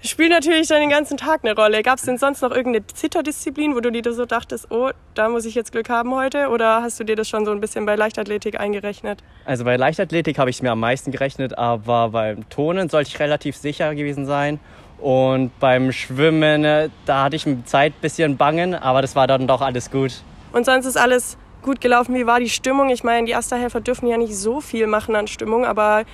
spielt 0.09 0.31
natürlich 0.31 0.69
dann 0.69 0.81
den 0.81 0.91
ganzen 0.91 1.17
Tag 1.17 1.41
eine 1.45 1.55
Rolle. 1.55 1.83
Gab 1.83 1.99
es 1.99 2.05
denn 2.05 2.19
sonst 2.19 2.43
noch 2.43 2.51
irgendeine 2.51 2.87
Zitterdisziplin, 2.87 3.75
wo 3.75 3.81
du 3.81 3.91
dir 3.91 4.03
so 4.13 4.27
dachtest, 4.27 4.71
oh, 4.71 4.91
da 5.15 5.29
muss 5.29 5.45
ich 5.45 5.55
jetzt 5.55 5.73
Glück 5.73 5.89
haben 5.89 6.15
heute? 6.15 6.49
Oder 6.49 6.83
hast 6.83 6.99
du 7.01 7.05
dir 7.05 7.17
das 7.17 7.29
schon 7.29 7.45
so 7.45 7.53
ein 7.53 7.61
bisschen 7.61 7.87
bei 7.87 7.95
Leichtathletik 7.95 8.59
eingerechnet? 8.59 9.23
Also 9.45 9.65
bei 9.65 9.77
Leichtathletik 9.77 10.39
habe 10.39 10.51
ich 10.51 10.57
es 10.57 10.63
mir 10.63 10.73
am 10.73 10.81
meisten 10.81 11.11
gerechnet, 11.11 11.57
aber 11.57 12.11
beim 12.11 12.49
Tonen 12.49 12.89
sollte 12.89 13.11
ich 13.11 13.21
relativ 13.21 13.57
sicher 13.57 13.95
gewesen 13.95 14.27
sein. 14.27 14.61
Und 14.99 15.59
beim 15.59 15.91
Schwimmen, 15.91 16.65
äh, 16.65 16.89
da 17.07 17.25
hatte 17.25 17.37
ich 17.37 17.45
mit 17.45 17.69
Zeit 17.69 17.93
ein 17.93 18.01
bisschen 18.01 18.37
bangen, 18.37 18.75
aber 18.75 19.03
das 19.03 19.17
war 19.17 19.27
dann 19.27 19.49
doch 19.49 19.61
alles 19.61 19.91
gut. 19.91 20.23
Und 20.53 20.65
sonst 20.65 20.87
ist 20.87 20.97
alles 20.97 21.37
gut 21.63 21.81
gelaufen. 21.81 22.15
Wie 22.15 22.27
war 22.27 22.41
die 22.41 22.51
Stimmung? 22.51 22.91
Ich 22.91 23.05
meine, 23.05 23.27
die 23.27 23.35
Asterhelfer 23.35 23.81
dürfen 23.81 24.07
ja 24.09 24.17
nicht 24.17 24.37
so 24.37 24.61
viel 24.61 24.87
machen 24.87 25.17
an 25.17 25.27
Stimmung, 25.27 25.65
aber 25.65 26.05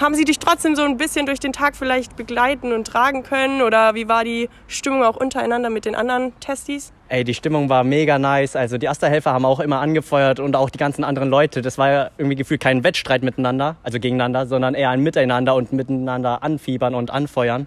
haben 0.00 0.14
sie 0.14 0.24
dich 0.24 0.38
trotzdem 0.38 0.76
so 0.76 0.82
ein 0.82 0.96
bisschen 0.96 1.26
durch 1.26 1.40
den 1.40 1.52
Tag 1.52 1.76
vielleicht 1.76 2.16
begleiten 2.16 2.72
und 2.72 2.86
tragen 2.86 3.22
können? 3.22 3.60
Oder 3.60 3.94
wie 3.94 4.08
war 4.08 4.24
die 4.24 4.48
Stimmung 4.66 5.02
auch 5.02 5.16
untereinander 5.16 5.68
mit 5.68 5.84
den 5.84 5.94
anderen 5.94 6.32
Testis? 6.40 6.92
Ey, 7.08 7.22
die 7.22 7.34
Stimmung 7.34 7.68
war 7.68 7.84
mega 7.84 8.18
nice. 8.18 8.56
Also 8.56 8.78
die 8.78 8.88
Asterhelfer 8.88 9.32
haben 9.32 9.44
auch 9.44 9.60
immer 9.60 9.80
angefeuert 9.80 10.40
und 10.40 10.56
auch 10.56 10.70
die 10.70 10.78
ganzen 10.78 11.04
anderen 11.04 11.28
Leute. 11.28 11.60
Das 11.60 11.76
war 11.76 11.90
ja 11.90 12.10
irgendwie 12.16 12.36
gefühlt 12.36 12.62
kein 12.62 12.82
Wettstreit 12.82 13.22
miteinander, 13.22 13.76
also 13.82 14.00
gegeneinander, 14.00 14.46
sondern 14.46 14.74
eher 14.74 14.88
ein 14.88 15.00
Miteinander 15.00 15.54
und 15.54 15.72
miteinander 15.72 16.42
anfiebern 16.42 16.94
und 16.94 17.10
anfeuern. 17.10 17.66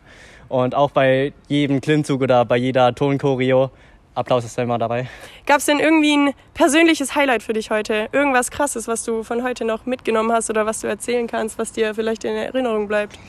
Und 0.50 0.74
auch 0.74 0.92
bei 0.92 1.34
jedem 1.50 1.82
Klimmzug 1.82 2.22
oder 2.22 2.46
bei 2.46 2.58
jeder 2.58 2.96
Tonchoreo 2.96 3.70
Applaus 4.18 4.44
ist 4.44 4.58
da 4.58 4.64
immer 4.64 4.80
dabei. 4.80 5.08
Gab 5.46 5.60
es 5.60 5.66
denn 5.66 5.80
irgendwie 5.80 6.18
ein 6.18 6.34
persönliches 6.56 7.16
Highlight 7.16 7.44
für 7.44 7.54
dich 7.54 7.70
heute? 7.70 8.10
Irgendwas 8.12 8.50
Krasses, 8.50 8.88
was 8.88 9.04
du 9.04 9.22
von 9.22 9.44
heute 9.44 9.64
noch 9.64 9.86
mitgenommen 9.86 10.32
hast 10.32 10.50
oder 10.50 10.66
was 10.66 10.82
du 10.82 10.88
erzählen 10.88 11.28
kannst, 11.28 11.60
was 11.60 11.72
dir 11.72 11.94
vielleicht 11.94 12.24
in 12.24 12.36
Erinnerung 12.36 12.88
bleibt? 12.88 13.20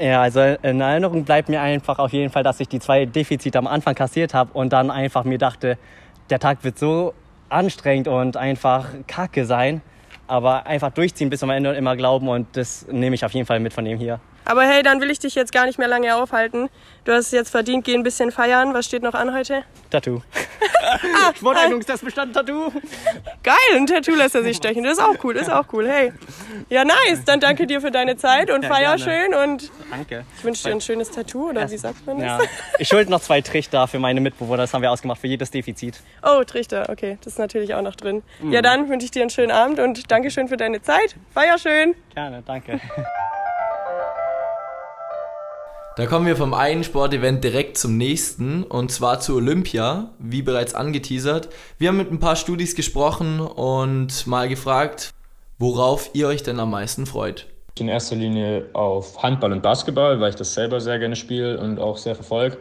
Ja, 0.00 0.22
also 0.22 0.40
in 0.40 0.80
Erinnerung 0.80 1.24
bleibt 1.24 1.48
mir 1.48 1.60
einfach 1.60 2.00
auf 2.00 2.12
jeden 2.12 2.32
Fall, 2.32 2.42
dass 2.42 2.58
ich 2.58 2.66
die 2.66 2.80
zwei 2.80 3.06
Defizite 3.06 3.56
am 3.56 3.68
Anfang 3.68 3.94
kassiert 3.94 4.34
habe 4.34 4.50
und 4.52 4.72
dann 4.72 4.90
einfach 4.90 5.22
mir 5.22 5.38
dachte, 5.38 5.78
der 6.28 6.40
Tag 6.40 6.64
wird 6.64 6.76
so 6.76 7.14
anstrengend 7.48 8.08
und 8.08 8.36
einfach 8.36 8.88
kacke 9.06 9.44
sein, 9.44 9.80
aber 10.26 10.66
einfach 10.66 10.90
durchziehen 10.90 11.30
bis 11.30 11.38
zum 11.38 11.50
Ende 11.50 11.70
und 11.70 11.76
immer 11.76 11.94
glauben 11.94 12.28
und 12.28 12.48
das 12.56 12.86
nehme 12.90 13.14
ich 13.14 13.24
auf 13.24 13.32
jeden 13.32 13.46
Fall 13.46 13.60
mit 13.60 13.72
von 13.72 13.84
dem 13.84 13.98
hier. 13.98 14.18
Aber 14.44 14.62
hey, 14.62 14.82
dann 14.82 15.00
will 15.00 15.10
ich 15.10 15.18
dich 15.18 15.34
jetzt 15.34 15.52
gar 15.52 15.66
nicht 15.66 15.78
mehr 15.78 15.88
lange 15.88 16.14
aufhalten. 16.16 16.68
Du 17.04 17.12
hast 17.12 17.26
es 17.26 17.32
jetzt 17.32 17.50
verdient, 17.50 17.84
geh 17.84 17.94
ein 17.94 18.02
bisschen 18.02 18.30
feiern. 18.30 18.74
Was 18.74 18.86
steht 18.86 19.02
noch 19.02 19.14
an 19.14 19.34
heute? 19.34 19.64
Tattoo. 19.90 20.22
ah, 20.82 21.32
Sporteignungstest 21.36 22.04
bestanden, 22.04 22.34
Tattoo. 22.34 22.70
Geil, 23.42 23.54
ein 23.74 23.86
Tattoo 23.86 24.14
lässt 24.14 24.34
er 24.34 24.42
sich 24.42 24.56
stechen. 24.56 24.84
Das 24.84 24.94
ist 24.94 25.02
auch 25.02 25.16
cool, 25.24 25.34
das 25.34 25.44
ist 25.44 25.52
auch 25.52 25.66
cool. 25.72 25.88
Hey. 25.88 26.12
Ja, 26.68 26.84
nice. 26.84 27.24
Dann 27.24 27.40
danke 27.40 27.66
dir 27.66 27.80
für 27.80 27.90
deine 27.90 28.16
Zeit 28.16 28.50
und 28.50 28.62
ja, 28.62 28.68
feier 28.68 28.98
schön 28.98 29.34
und 29.34 29.70
danke. 29.90 30.24
ich 30.38 30.44
wünsche 30.44 30.64
dir 30.64 30.70
ein 30.70 30.80
schönes 30.80 31.10
Tattoo 31.10 31.50
oder 31.50 31.70
wie 31.70 31.76
sagt 31.76 32.06
man 32.06 32.18
das? 32.18 32.26
Ja. 32.26 32.38
Ich 32.78 32.88
schulde 32.88 33.10
noch 33.10 33.20
zwei 33.20 33.40
Trichter 33.40 33.86
für 33.86 33.98
meine 33.98 34.20
Mitbewohner, 34.20 34.62
das 34.62 34.74
haben 34.74 34.82
wir 34.82 34.90
ausgemacht 34.90 35.20
für 35.20 35.26
jedes 35.26 35.50
Defizit. 35.50 36.00
Oh, 36.22 36.42
Trichter, 36.44 36.88
okay, 36.88 37.18
das 37.22 37.34
ist 37.34 37.38
natürlich 37.38 37.74
auch 37.74 37.82
noch 37.82 37.94
drin. 37.94 38.22
Mhm. 38.40 38.52
Ja, 38.52 38.62
dann 38.62 38.88
wünsche 38.88 39.04
ich 39.04 39.10
dir 39.10 39.22
einen 39.22 39.30
schönen 39.30 39.52
Abend 39.52 39.78
und 39.78 40.10
danke 40.10 40.30
schön 40.30 40.48
für 40.48 40.56
deine 40.56 40.82
Zeit. 40.82 41.16
Feier 41.32 41.58
schön. 41.58 41.94
Gerne, 42.14 42.42
danke. 42.46 42.80
Da 45.94 46.06
kommen 46.06 46.24
wir 46.24 46.36
vom 46.36 46.54
einen 46.54 46.84
Sportevent 46.84 47.44
direkt 47.44 47.76
zum 47.76 47.98
nächsten 47.98 48.64
und 48.64 48.90
zwar 48.90 49.20
zu 49.20 49.36
Olympia, 49.36 50.08
wie 50.18 50.40
bereits 50.40 50.74
angeteasert. 50.74 51.50
Wir 51.76 51.88
haben 51.88 51.98
mit 51.98 52.10
ein 52.10 52.18
paar 52.18 52.36
Studis 52.36 52.74
gesprochen 52.74 53.40
und 53.40 54.26
mal 54.26 54.48
gefragt, 54.48 55.10
worauf 55.58 56.08
ihr 56.14 56.28
euch 56.28 56.42
denn 56.42 56.58
am 56.60 56.70
meisten 56.70 57.04
freut. 57.04 57.46
In 57.78 57.88
erster 57.88 58.16
Linie 58.16 58.70
auf 58.72 59.22
Handball 59.22 59.52
und 59.52 59.62
Basketball, 59.62 60.18
weil 60.18 60.30
ich 60.30 60.36
das 60.36 60.54
selber 60.54 60.80
sehr 60.80 60.98
gerne 60.98 61.14
spiele 61.14 61.60
und 61.60 61.78
auch 61.78 61.98
sehr 61.98 62.14
verfolge. 62.14 62.56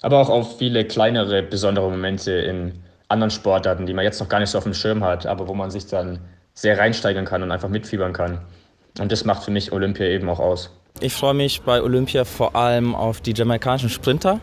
Aber 0.00 0.20
auch 0.20 0.30
auf 0.30 0.56
viele 0.56 0.86
kleinere, 0.86 1.42
besondere 1.42 1.90
Momente 1.90 2.32
in 2.32 2.72
anderen 3.08 3.30
Sportarten, 3.30 3.84
die 3.84 3.92
man 3.92 4.04
jetzt 4.04 4.18
noch 4.18 4.30
gar 4.30 4.40
nicht 4.40 4.48
so 4.48 4.56
auf 4.56 4.64
dem 4.64 4.72
Schirm 4.72 5.04
hat, 5.04 5.26
aber 5.26 5.46
wo 5.46 5.52
man 5.52 5.70
sich 5.70 5.88
dann 5.88 6.20
sehr 6.54 6.78
reinsteigern 6.78 7.26
kann 7.26 7.42
und 7.42 7.50
einfach 7.50 7.68
mitfiebern 7.68 8.14
kann. 8.14 8.40
Und 8.98 9.12
das 9.12 9.26
macht 9.26 9.44
für 9.44 9.50
mich 9.50 9.72
Olympia 9.72 10.06
eben 10.06 10.30
auch 10.30 10.40
aus. 10.40 10.70
Ich 11.00 11.12
freue 11.14 11.34
mich 11.34 11.62
bei 11.62 11.82
Olympia 11.82 12.24
vor 12.24 12.54
allem 12.54 12.94
auf 12.94 13.20
die 13.20 13.32
jamaikanischen 13.32 13.88
Sprinter. 13.88 14.40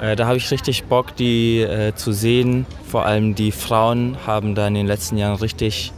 Äh, 0.00 0.16
da 0.16 0.26
habe 0.26 0.36
ich 0.36 0.50
richtig 0.50 0.84
Bock, 0.84 1.14
die 1.16 1.60
äh, 1.60 1.94
zu 1.94 2.12
sehen. 2.12 2.66
Vor 2.88 3.06
allem 3.06 3.34
die 3.34 3.52
Frauen 3.52 4.16
haben 4.26 4.54
da 4.54 4.66
in 4.66 4.74
den 4.74 4.86
letzten 4.86 5.16
Jahren 5.16 5.36
richtig 5.36 5.92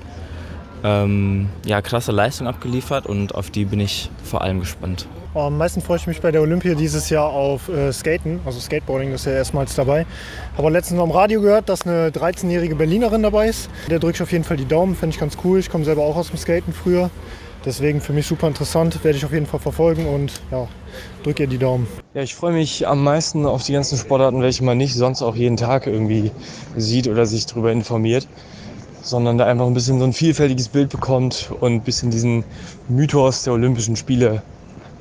ähm, 0.85 1.49
ja, 1.65 1.81
krasse 1.81 2.13
Leistung 2.13 2.47
abgeliefert 2.47 3.07
und 3.07 3.35
auf 3.35 3.51
die 3.51 3.65
bin 3.65 3.81
ich 3.81 4.11
vor 4.23 4.43
allem 4.43 4.61
gespannt. 4.61 5.09
Am 5.35 5.59
meisten 5.59 5.83
freue 5.83 5.99
ich 5.99 6.07
mich 6.07 6.23
bei 6.23 6.31
der 6.31 6.41
Olympia 6.41 6.75
dieses 6.75 7.11
Jahr 7.11 7.29
auf 7.29 7.69
äh, 7.69 7.93
Skaten, 7.93 8.41
also 8.47 8.59
Skateboarding 8.59 9.13
ist 9.13 9.27
ja 9.27 9.33
erstmals 9.33 9.75
dabei. 9.75 10.07
Habe 10.57 10.71
letztens 10.71 10.97
noch 10.97 11.05
im 11.05 11.11
Radio 11.11 11.43
gehört, 11.43 11.69
dass 11.69 11.87
eine 11.87 12.09
13-jährige 12.09 12.75
Berlinerin 12.75 13.23
dabei 13.23 13.49
ist. 13.49 13.69
Der 13.91 13.99
drücke 13.99 14.15
ich 14.15 14.23
auf 14.23 14.33
jeden 14.33 14.45
Fall 14.45 14.57
die 14.57 14.65
Daumen, 14.65 14.97
fände 14.97 15.15
ich 15.15 15.21
ganz 15.21 15.37
cool. 15.45 15.59
Ich 15.59 15.69
komme 15.69 15.85
selber 15.85 16.03
auch 16.03 16.17
aus 16.17 16.31
dem 16.31 16.39
Skaten 16.39 16.73
früher. 16.73 17.11
Deswegen 17.67 18.01
für 18.01 18.13
mich 18.13 18.29
super 18.29 18.47
interessant, 18.47 19.03
werde 19.03 19.19
ich 19.19 19.25
auf 19.25 19.33
jeden 19.33 19.45
Fall 19.45 19.59
verfolgen 19.59 20.07
und 20.07 20.41
ja, 20.53 20.69
drücke 21.25 21.43
ihr 21.43 21.49
die 21.49 21.59
Daumen. 21.59 21.89
Ja, 22.15 22.23
ich 22.23 22.33
freue 22.33 22.53
mich 22.53 22.87
am 22.87 23.03
meisten 23.03 23.45
auf 23.45 23.65
die 23.65 23.73
ganzen 23.73 23.99
Sportarten, 23.99 24.41
welche 24.41 24.63
man 24.63 24.79
nicht 24.79 24.95
sonst 24.95 25.21
auch 25.21 25.35
jeden 25.35 25.57
Tag 25.57 25.89
irgendwie 25.89 26.31
sieht 26.77 27.09
oder 27.09 27.27
sich 27.27 27.45
darüber 27.47 27.73
informiert, 27.73 28.29
sondern 29.03 29.37
da 29.37 29.47
einfach 29.47 29.67
ein 29.67 29.75
bisschen 29.75 29.99
so 29.99 30.05
ein 30.05 30.13
vielfältiges 30.13 30.69
Bild 30.69 30.91
bekommt 30.91 31.51
und 31.59 31.73
ein 31.73 31.83
bisschen 31.83 32.13
diesen 32.13 32.45
Mythos 32.89 33.43
der 33.43 33.55
Olympischen 33.55 33.97
Spiele 33.97 34.43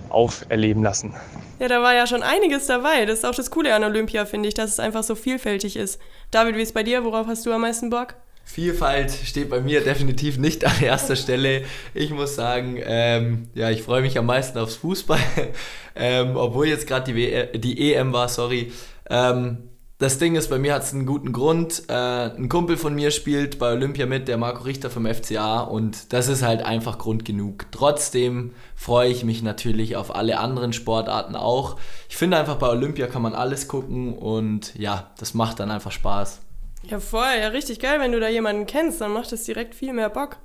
auferleben 0.10 0.82
lassen. 0.82 1.14
Ja, 1.60 1.68
da 1.68 1.84
war 1.84 1.94
ja 1.94 2.08
schon 2.08 2.24
einiges 2.24 2.66
dabei. 2.66 3.06
Das 3.06 3.20
ist 3.20 3.26
auch 3.26 3.36
das 3.36 3.52
Coole 3.52 3.76
an 3.76 3.84
Olympia, 3.84 4.26
finde 4.26 4.50
ich, 4.50 4.56
dass 4.56 4.72
es 4.72 4.80
einfach 4.80 5.04
so 5.04 5.14
vielfältig 5.14 5.76
ist. 5.76 6.00
David, 6.32 6.56
wie 6.56 6.64
ist 6.64 6.70
es 6.70 6.74
bei 6.74 6.82
dir? 6.84 7.06
Worauf 7.06 7.28
hast 7.28 7.46
du 7.46 7.54
am 7.54 7.62
meisten 7.62 7.92
Bock? 7.92 8.16
Vielfalt 8.48 9.12
steht 9.12 9.50
bei 9.50 9.60
mir 9.60 9.82
definitiv 9.82 10.38
nicht 10.38 10.66
an 10.66 10.82
erster 10.82 11.16
Stelle. 11.16 11.64
Ich 11.94 12.12
muss 12.12 12.36
sagen, 12.36 12.80
ähm, 12.86 13.50
ja, 13.56 13.72
ich 13.72 13.82
freue 13.82 14.02
mich 14.02 14.18
am 14.18 14.28
meisten 14.28 14.60
aufs 14.60 14.76
Fußball, 14.76 15.20
ähm, 15.96 16.38
obwohl 16.38 16.68
jetzt 16.68 16.88
gerade 16.88 17.12
die, 17.12 17.60
die 17.60 17.94
EM 17.94 18.14
war, 18.14 18.30
sorry. 18.30 18.72
Ähm, 19.10 19.70
das 19.98 20.20
Ding 20.20 20.36
ist, 20.36 20.50
bei 20.50 20.60
mir 20.60 20.74
hat 20.74 20.84
es 20.84 20.94
einen 20.94 21.06
guten 21.06 21.32
Grund. 21.32 21.84
Äh, 21.88 21.94
ein 21.94 22.50
Kumpel 22.50 22.76
von 22.76 22.94
mir 22.94 23.12
spielt 23.12 23.60
bei 23.60 23.72
Olympia 23.72 24.06
mit, 24.06 24.28
der 24.28 24.38
Marco 24.38 24.64
Richter 24.64 24.90
vom 24.90 25.06
FCA 25.06 25.62
und 25.62 26.14
das 26.14 26.28
ist 26.28 26.44
halt 26.44 26.64
einfach 26.64 26.98
Grund 26.98 27.26
genug. 27.26 27.66
Trotzdem 27.72 28.54
freue 28.76 29.10
ich 29.10 29.24
mich 29.24 29.42
natürlich 29.42 29.96
auf 29.96 30.14
alle 30.14 30.40
anderen 30.40 30.74
Sportarten 30.74 31.36
auch. 31.36 31.78
Ich 32.10 32.18
finde 32.18 32.38
einfach, 32.38 32.58
bei 32.58 32.70
Olympia 32.70 33.08
kann 33.08 33.22
man 33.22 33.34
alles 33.34 33.68
gucken 33.68 34.18
und 34.18 34.76
ja, 34.76 35.12
das 35.18 35.34
macht 35.34 35.62
dann 35.62 35.72
einfach 35.72 35.92
Spaß. 35.92 36.45
Ja, 36.90 37.00
voll, 37.00 37.40
ja, 37.40 37.48
richtig 37.48 37.80
geil, 37.80 38.00
wenn 38.00 38.12
du 38.12 38.20
da 38.20 38.28
jemanden 38.28 38.66
kennst, 38.66 39.02
dann 39.02 39.12
macht 39.12 39.32
es 39.32 39.44
direkt 39.44 39.76
viel 39.76 39.94
mehr 39.94 40.10
Bock. 40.10 40.38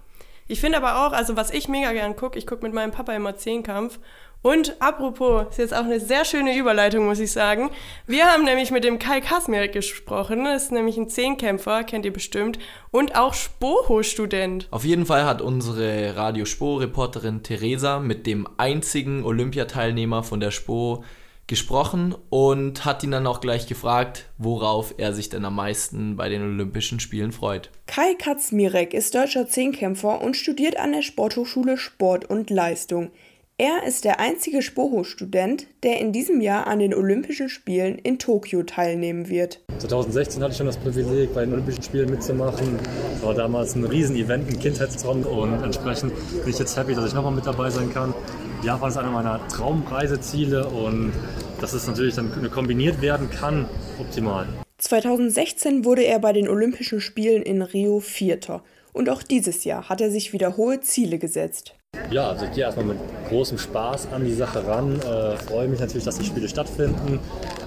Ich 0.48 0.60
finde 0.60 0.78
aber 0.78 1.06
auch, 1.06 1.12
also 1.12 1.36
was 1.36 1.50
ich 1.50 1.68
mega 1.68 1.92
gern 1.92 2.16
gucke, 2.16 2.38
ich 2.38 2.46
gucke 2.46 2.64
mit 2.64 2.72
meinem 2.72 2.90
Papa 2.90 3.14
immer 3.14 3.36
Zehnkampf 3.36 3.98
und 4.42 4.80
apropos, 4.80 5.44
ist 5.50 5.58
jetzt 5.58 5.74
auch 5.74 5.84
eine 5.84 6.00
sehr 6.00 6.24
schöne 6.24 6.56
Überleitung, 6.56 7.04
muss 7.04 7.18
ich 7.18 7.30
sagen. 7.30 7.70
Wir 8.06 8.24
haben 8.24 8.44
nämlich 8.44 8.70
mit 8.70 8.84
dem 8.84 8.98
Kai 8.98 9.20
Kasmirek 9.20 9.72
gesprochen. 9.72 10.44
Das 10.44 10.64
ist 10.64 10.72
nämlich 10.72 10.96
ein 10.96 11.10
Zehnkämpfer, 11.10 11.84
kennt 11.84 12.06
ihr 12.06 12.12
bestimmt. 12.12 12.58
Und 12.90 13.16
auch 13.16 13.34
Spoho-Student. 13.34 14.68
Auf 14.70 14.84
jeden 14.84 15.04
Fall 15.04 15.26
hat 15.26 15.42
unsere 15.42 16.16
Radio 16.16 16.46
Spo-Reporterin 16.46 17.42
Theresa 17.42 17.98
mit 17.98 18.26
dem 18.26 18.48
einzigen 18.56 19.24
Olympiateilnehmer 19.24 20.22
von 20.22 20.40
der 20.40 20.52
Spo 20.52 21.04
gesprochen 21.50 22.14
und 22.30 22.86
hat 22.86 23.02
ihn 23.02 23.10
dann 23.10 23.26
auch 23.26 23.40
gleich 23.40 23.66
gefragt, 23.66 24.30
worauf 24.38 24.94
er 24.96 25.12
sich 25.12 25.28
denn 25.28 25.44
am 25.44 25.56
meisten 25.56 26.16
bei 26.16 26.30
den 26.30 26.42
Olympischen 26.42 27.00
Spielen 27.00 27.32
freut. 27.32 27.70
Kai 27.86 28.14
Katzmirek 28.14 28.94
ist 28.94 29.14
deutscher 29.14 29.46
Zehnkämpfer 29.46 30.22
und 30.22 30.36
studiert 30.36 30.78
an 30.78 30.92
der 30.92 31.02
Sporthochschule 31.02 31.76
Sport 31.76 32.24
und 32.30 32.48
Leistung. 32.48 33.10
Er 33.58 33.82
ist 33.86 34.06
der 34.06 34.20
einzige 34.20 34.62
Spoho-Student, 34.62 35.66
der 35.82 35.98
in 35.98 36.12
diesem 36.12 36.40
Jahr 36.40 36.66
an 36.66 36.78
den 36.78 36.94
Olympischen 36.94 37.50
Spielen 37.50 37.98
in 37.98 38.18
Tokio 38.18 38.62
teilnehmen 38.62 39.28
wird. 39.28 39.60
2016 39.80 40.42
hatte 40.42 40.52
ich 40.52 40.56
schon 40.56 40.66
das 40.66 40.78
Privileg, 40.78 41.34
bei 41.34 41.44
den 41.44 41.52
Olympischen 41.52 41.82
Spielen 41.82 42.08
mitzumachen. 42.08 42.78
Das 43.12 43.22
war 43.22 43.34
damals 43.34 43.74
ein 43.74 43.84
Riesen-Event, 43.84 44.48
ein 44.48 44.58
Kindheitstraum 44.58 45.24
und 45.24 45.62
entsprechend 45.62 46.14
bin 46.14 46.48
ich 46.48 46.58
jetzt 46.58 46.74
happy, 46.76 46.94
dass 46.94 47.08
ich 47.08 47.12
nochmal 47.12 47.32
mit 47.32 47.44
dabei 47.44 47.68
sein 47.68 47.92
kann. 47.92 48.14
Japan 48.62 48.90
ist 48.90 48.96
einer 48.98 49.10
meiner 49.10 49.40
Traumreiseziele 49.48 50.66
und 50.66 51.12
dass 51.60 51.72
es 51.72 51.86
natürlich 51.86 52.14
dann 52.14 52.50
kombiniert 52.50 53.00
werden 53.00 53.30
kann, 53.30 53.66
optimal. 53.98 54.46
2016 54.78 55.84
wurde 55.84 56.02
er 56.02 56.18
bei 56.18 56.32
den 56.32 56.48
Olympischen 56.48 57.00
Spielen 57.00 57.42
in 57.42 57.62
Rio 57.62 58.00
Vierter. 58.00 58.62
Und 58.92 59.08
auch 59.08 59.22
dieses 59.22 59.64
Jahr 59.64 59.88
hat 59.88 60.00
er 60.00 60.10
sich 60.10 60.32
wieder 60.32 60.56
hohe 60.56 60.80
Ziele 60.80 61.18
gesetzt. 61.18 61.74
Ja, 62.10 62.30
also 62.30 62.44
ich 62.44 62.52
gehe 62.52 62.64
erstmal 62.64 62.86
mit 62.86 62.98
großem 63.28 63.58
Spaß 63.58 64.12
an 64.12 64.24
die 64.24 64.32
Sache 64.32 64.66
ran, 64.66 65.00
äh, 65.00 65.36
freue 65.36 65.68
mich 65.68 65.80
natürlich, 65.80 66.04
dass 66.04 66.18
die 66.18 66.24
Spiele 66.24 66.48
stattfinden 66.48 67.18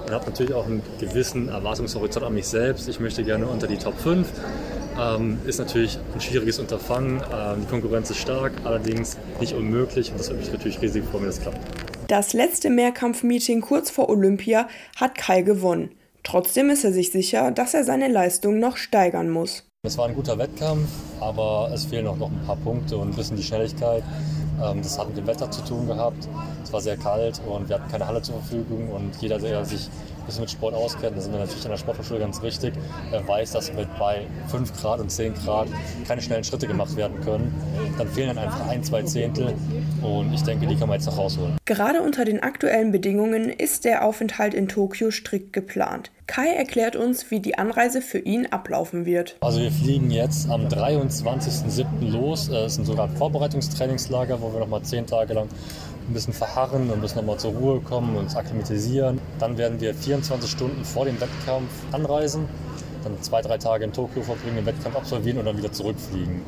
und 0.06 0.12
habe 0.12 0.26
natürlich 0.26 0.54
auch 0.54 0.66
einen 0.66 0.82
gewissen 1.00 1.50
Erwartungshorizont 1.50 2.26
an 2.26 2.34
mich 2.34 2.48
selbst. 2.48 2.88
Ich 2.88 3.00
möchte 3.00 3.24
gerne 3.24 3.48
unter 3.48 3.68
die 3.68 3.78
Top 3.78 3.98
5. 4.00 4.28
Ähm, 5.00 5.40
ist 5.46 5.60
natürlich 5.60 5.98
ein 6.14 6.22
schwieriges 6.22 6.60
Unterfangen, 6.60 7.22
ähm, 7.34 7.62
die 7.62 7.68
Konkurrenz 7.68 8.10
ist 8.10 8.18
stark, 8.18 8.54
allerdings 8.64 9.18
nicht 9.40 9.54
unmöglich 9.54 10.12
und 10.12 10.20
das 10.20 10.30
würde 10.30 10.42
mich 10.42 10.52
natürlich 10.52 10.82
riesig 10.82 11.04
freuen, 11.06 11.24
wenn 11.24 11.30
das 11.30 11.42
klappt. 11.42 11.58
Das 12.08 12.34
letzte 12.34 12.70
Mehrkampfmeeting 12.70 13.62
kurz 13.62 13.90
vor 13.90 14.10
Olympia 14.10 14.68
hat 14.98 15.18
Kai 15.18 15.42
gewonnen. 15.42 15.92
Trotzdem 16.24 16.70
ist 16.70 16.84
er 16.84 16.94
sich 16.94 17.12
sicher, 17.12 17.52
dass 17.52 17.74
er 17.74 17.84
seine 17.84 18.08
Leistung 18.08 18.60
noch 18.60 18.78
steigern 18.78 19.30
muss. 19.30 19.64
Es 19.86 19.98
war 19.98 20.08
ein 20.08 20.16
guter 20.16 20.38
Wettkampf, 20.38 20.90
aber 21.20 21.70
es 21.74 21.86
fehlen 21.86 22.08
auch 22.08 22.18
noch 22.18 22.32
ein 22.32 22.42
paar 22.46 22.56
Punkte 22.56 22.98
und 22.98 23.10
ein 23.10 23.16
bisschen 23.16 23.36
die 23.36 23.44
Schnelligkeit. 23.44 24.04
Ähm, 24.62 24.82
das 24.82 24.98
hat 24.98 25.10
mit 25.10 25.18
dem 25.18 25.28
Wetter 25.28 25.50
zu 25.52 25.62
tun 25.64 25.88
gehabt. 25.88 26.28
Es 26.64 26.72
war 26.72 26.82
sehr 26.82 26.98
kalt 26.98 27.42
und 27.46 27.68
wir 27.68 27.76
hatten 27.76 27.92
keine 27.92 28.08
Halle 28.08 28.22
zur 28.22 28.36
Verfügung 28.36 28.90
und 28.90 29.16
jeder, 29.22 29.40
der 29.40 29.66
sich 29.66 29.90
bisschen 30.26 30.42
mit 30.42 30.52
Sport 30.52 30.74
auskennt, 30.74 31.18
da 31.18 31.22
sind 31.22 31.32
wir 31.32 31.40
natürlich 31.40 31.66
an 31.66 31.72
der 31.72 31.78
Sporthochschule 31.78 32.20
ganz 32.20 32.42
richtig, 32.42 32.74
weiß, 33.26 33.52
dass 33.52 33.74
mit 33.74 33.88
bei 33.98 34.26
5 34.48 34.82
Grad 34.82 35.00
und 35.00 35.10
10 35.10 35.34
Grad 35.36 35.68
keine 36.08 36.22
schnellen 36.22 36.44
Schritte 36.44 36.68
gemacht 36.68 36.96
werden 36.96 37.20
können. 37.22 37.54
Dann 37.98 38.08
fehlen 38.08 38.36
dann 38.36 38.38
einfach 38.40 38.68
ein, 38.68 38.84
zwei 38.84 39.04
Zehntel 39.04 39.54
und 40.02 40.34
ich 40.34 40.44
denke, 40.44 40.68
die 40.68 40.76
kann 40.76 40.90
man 40.90 40.98
jetzt 40.98 41.06
noch 41.06 41.18
rausholen. 41.18 41.58
Gerade 41.66 42.02
unter 42.02 42.26
den 42.26 42.42
aktuellen 42.42 42.92
Bedingungen 42.92 43.50
ist 43.50 43.86
der 43.86 44.06
Aufenthalt 44.06 44.54
in 44.54 44.68
Tokio 44.68 45.12
strikt 45.12 45.54
geplant. 45.54 46.12
Kai 46.26 46.48
erklärt 46.48 46.96
uns, 46.96 47.32
wie 47.32 47.42
die 47.42 47.58
Anreise 47.58 48.02
für 48.02 48.20
ihn 48.20 48.48
ablaufen 48.48 49.06
wird. 49.06 49.36
Also 49.42 49.60
wir 49.60 49.72
fliegen 49.72 50.10
jetzt 50.10 50.50
am 50.50 50.68
23.07. 50.68 51.86
los. 52.02 52.48
Es 52.48 52.76
sind 52.76 52.86
sogar 52.86 53.10
Vorbereitungstrainingslager, 53.10 54.42
wo 54.42 54.54
wir 54.54 54.62
noch 54.62 54.68
mal 54.68 54.82
zehn 54.84 55.06
Tage 55.06 55.34
lang 55.34 55.50
ein 56.08 56.14
bisschen 56.14 56.34
verharren 56.34 56.90
und 56.90 57.02
müssen 57.02 57.18
nochmal 57.18 57.38
zur 57.38 57.52
Ruhe 57.54 57.82
kommen, 57.82 58.16
uns 58.16 58.36
akklimatisieren. 58.36 59.20
Dann 59.40 59.58
werden 59.58 59.80
wir 59.80 59.94
24 59.94 60.50
Stunden 60.50 60.84
vor 60.86 61.06
dem 61.06 61.20
Wettkampf 61.20 61.70
anreisen, 61.92 62.46
dann 63.04 63.22
zwei, 63.22 63.42
drei 63.42 63.58
Tage 63.58 63.86
in 63.86 63.94
Tokio 63.94 64.22
verbringen, 64.22 64.58
den 64.58 64.66
Wettkampf 64.66 64.96
absolvieren 64.96 65.40
und 65.40 65.46
dann 65.46 65.58
wieder 65.58 65.72
zurückfliegen. 65.72 66.42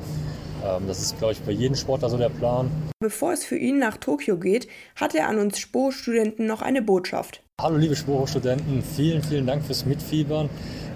Ähm, 0.65 0.87
das 0.87 1.01
ist, 1.01 1.17
glaube 1.17 1.33
ich, 1.33 1.41
bei 1.41 1.51
jedem 1.51 1.75
Sportler 1.75 2.09
so 2.09 2.17
der 2.17 2.29
Plan. 2.29 2.69
Bevor 2.99 3.33
es 3.33 3.43
für 3.43 3.57
ihn 3.57 3.79
nach 3.79 3.97
Tokio 3.97 4.37
geht, 4.37 4.67
hat 4.95 5.15
er 5.15 5.27
an 5.27 5.39
uns 5.39 5.59
Sporo-Studenten 5.59 6.45
noch 6.45 6.61
eine 6.61 6.81
Botschaft. 6.81 7.41
Hallo 7.61 7.77
liebe 7.77 7.95
Sporo-Studenten, 7.95 8.83
vielen, 8.83 9.23
vielen 9.23 9.45
Dank 9.45 9.63
fürs 9.63 9.85
Mitfiebern. 9.85 10.49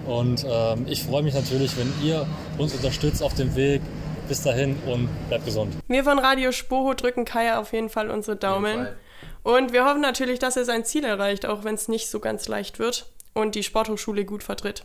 Und 0.06 0.44
ähm, 0.48 0.86
ich 0.88 1.04
freue 1.04 1.22
mich 1.22 1.34
natürlich, 1.34 1.76
wenn 1.76 1.92
ihr 2.06 2.26
uns 2.58 2.74
unterstützt 2.74 3.22
auf 3.22 3.34
dem 3.34 3.54
Weg. 3.54 3.80
Bis 4.30 4.44
dahin 4.44 4.76
und 4.86 5.08
bleibt 5.28 5.44
gesund. 5.44 5.74
Wir 5.88 6.04
von 6.04 6.20
Radio 6.20 6.52
Spoho 6.52 6.94
drücken 6.94 7.24
Kaya 7.24 7.58
auf 7.58 7.72
jeden 7.72 7.88
Fall 7.88 8.10
unsere 8.10 8.36
Daumen. 8.36 8.86
Und 9.42 9.72
wir 9.72 9.84
hoffen 9.84 10.00
natürlich, 10.00 10.38
dass 10.38 10.56
er 10.56 10.64
sein 10.64 10.84
Ziel 10.84 11.02
erreicht, 11.02 11.46
auch 11.46 11.64
wenn 11.64 11.74
es 11.74 11.88
nicht 11.88 12.08
so 12.08 12.20
ganz 12.20 12.46
leicht 12.46 12.78
wird 12.78 13.06
und 13.34 13.56
die 13.56 13.64
Sporthochschule 13.64 14.24
gut 14.24 14.44
vertritt. 14.44 14.84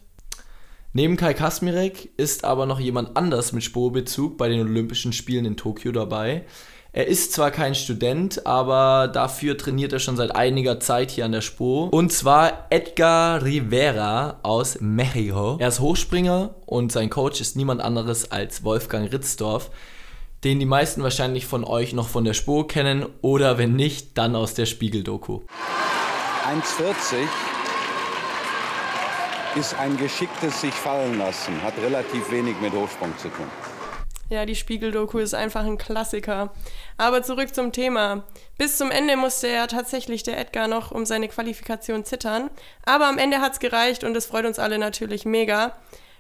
Neben 0.94 1.16
Kai 1.16 1.36
Kasmirek 1.36 2.10
ist 2.18 2.44
aber 2.44 2.66
noch 2.66 2.80
jemand 2.80 3.16
anders 3.18 3.52
mit 3.52 3.64
Spoho-Bezug 3.64 4.36
bei 4.36 4.50
den 4.50 4.62
Olympischen 4.62 5.14
Spielen 5.14 5.46
in 5.46 5.58
Tokio 5.58 5.92
dabei. 5.92 6.44
Er 6.98 7.08
ist 7.08 7.34
zwar 7.34 7.52
kein 7.52 7.76
Student, 7.76 8.48
aber 8.48 9.10
dafür 9.10 9.58
trainiert 9.58 9.92
er 9.92 10.00
schon 10.00 10.16
seit 10.16 10.34
einiger 10.34 10.80
Zeit 10.80 11.12
hier 11.12 11.26
an 11.26 11.34
der 11.34 11.42
Spo. 11.42 11.90
Und 11.92 12.14
zwar 12.14 12.68
Edgar 12.70 13.44
Rivera 13.44 14.40
aus 14.44 14.78
Mexiko. 14.80 15.58
Er 15.60 15.68
ist 15.68 15.82
Hochspringer 15.82 16.56
und 16.66 16.94
sein 16.94 17.10
Coach 17.10 17.42
ist 17.42 17.58
niemand 17.58 17.82
anderes 17.82 18.32
als 18.32 18.64
Wolfgang 18.64 19.12
Ritzdorf, 19.12 19.72
den 20.46 20.58
die 20.58 20.66
meisten 20.66 21.04
wahrscheinlich 21.04 21.46
von 21.46 21.66
euch 21.66 21.92
noch 21.92 22.08
von 22.08 22.24
der 22.24 22.34
Spo 22.34 22.64
kennen 22.64 23.06
oder 23.22 23.58
wenn 23.58 23.76
nicht, 23.76 24.18
dann 24.18 24.34
aus 24.34 24.54
der 24.54 24.66
Spiegel-Doku. 24.66 25.42
1,40 26.50 27.26
ist 29.60 29.78
ein 29.78 29.98
geschicktes 29.98 30.62
sich 30.62 30.74
fallen 30.74 31.18
lassen, 31.18 31.62
hat 31.62 31.74
relativ 31.78 32.32
wenig 32.32 32.56
mit 32.62 32.72
Hochsprung 32.72 33.12
zu 33.18 33.28
tun. 33.28 33.75
Ja, 34.28 34.48
die 34.48 34.56
Spiegel-Doku 34.56 35.20
ist 35.20 35.36
einfach 35.36 35.66
ein 35.66 35.78
Klassiker. 35.78 36.52
Aber 36.98 37.22
zurück 37.22 37.54
zum 37.54 37.72
Thema. 37.72 38.24
Bis 38.58 38.78
zum 38.78 38.90
Ende 38.90 39.18
musste 39.18 39.48
ja 39.48 39.68
tatsächlich 39.68 40.24
der 40.24 40.40
Edgar 40.40 40.68
noch 40.68 40.92
um 40.92 41.06
seine 41.06 41.28
Qualifikation 41.28 42.06
zittern. 42.06 42.50
Aber 42.86 43.06
am 43.06 43.20
Ende 43.20 43.40
hat's 43.40 43.60
gereicht 43.60 44.04
und 44.04 44.18
es 44.18 44.26
freut 44.26 44.46
uns 44.46 44.58
alle 44.58 44.80
natürlich 44.80 45.26
mega. 45.26 45.76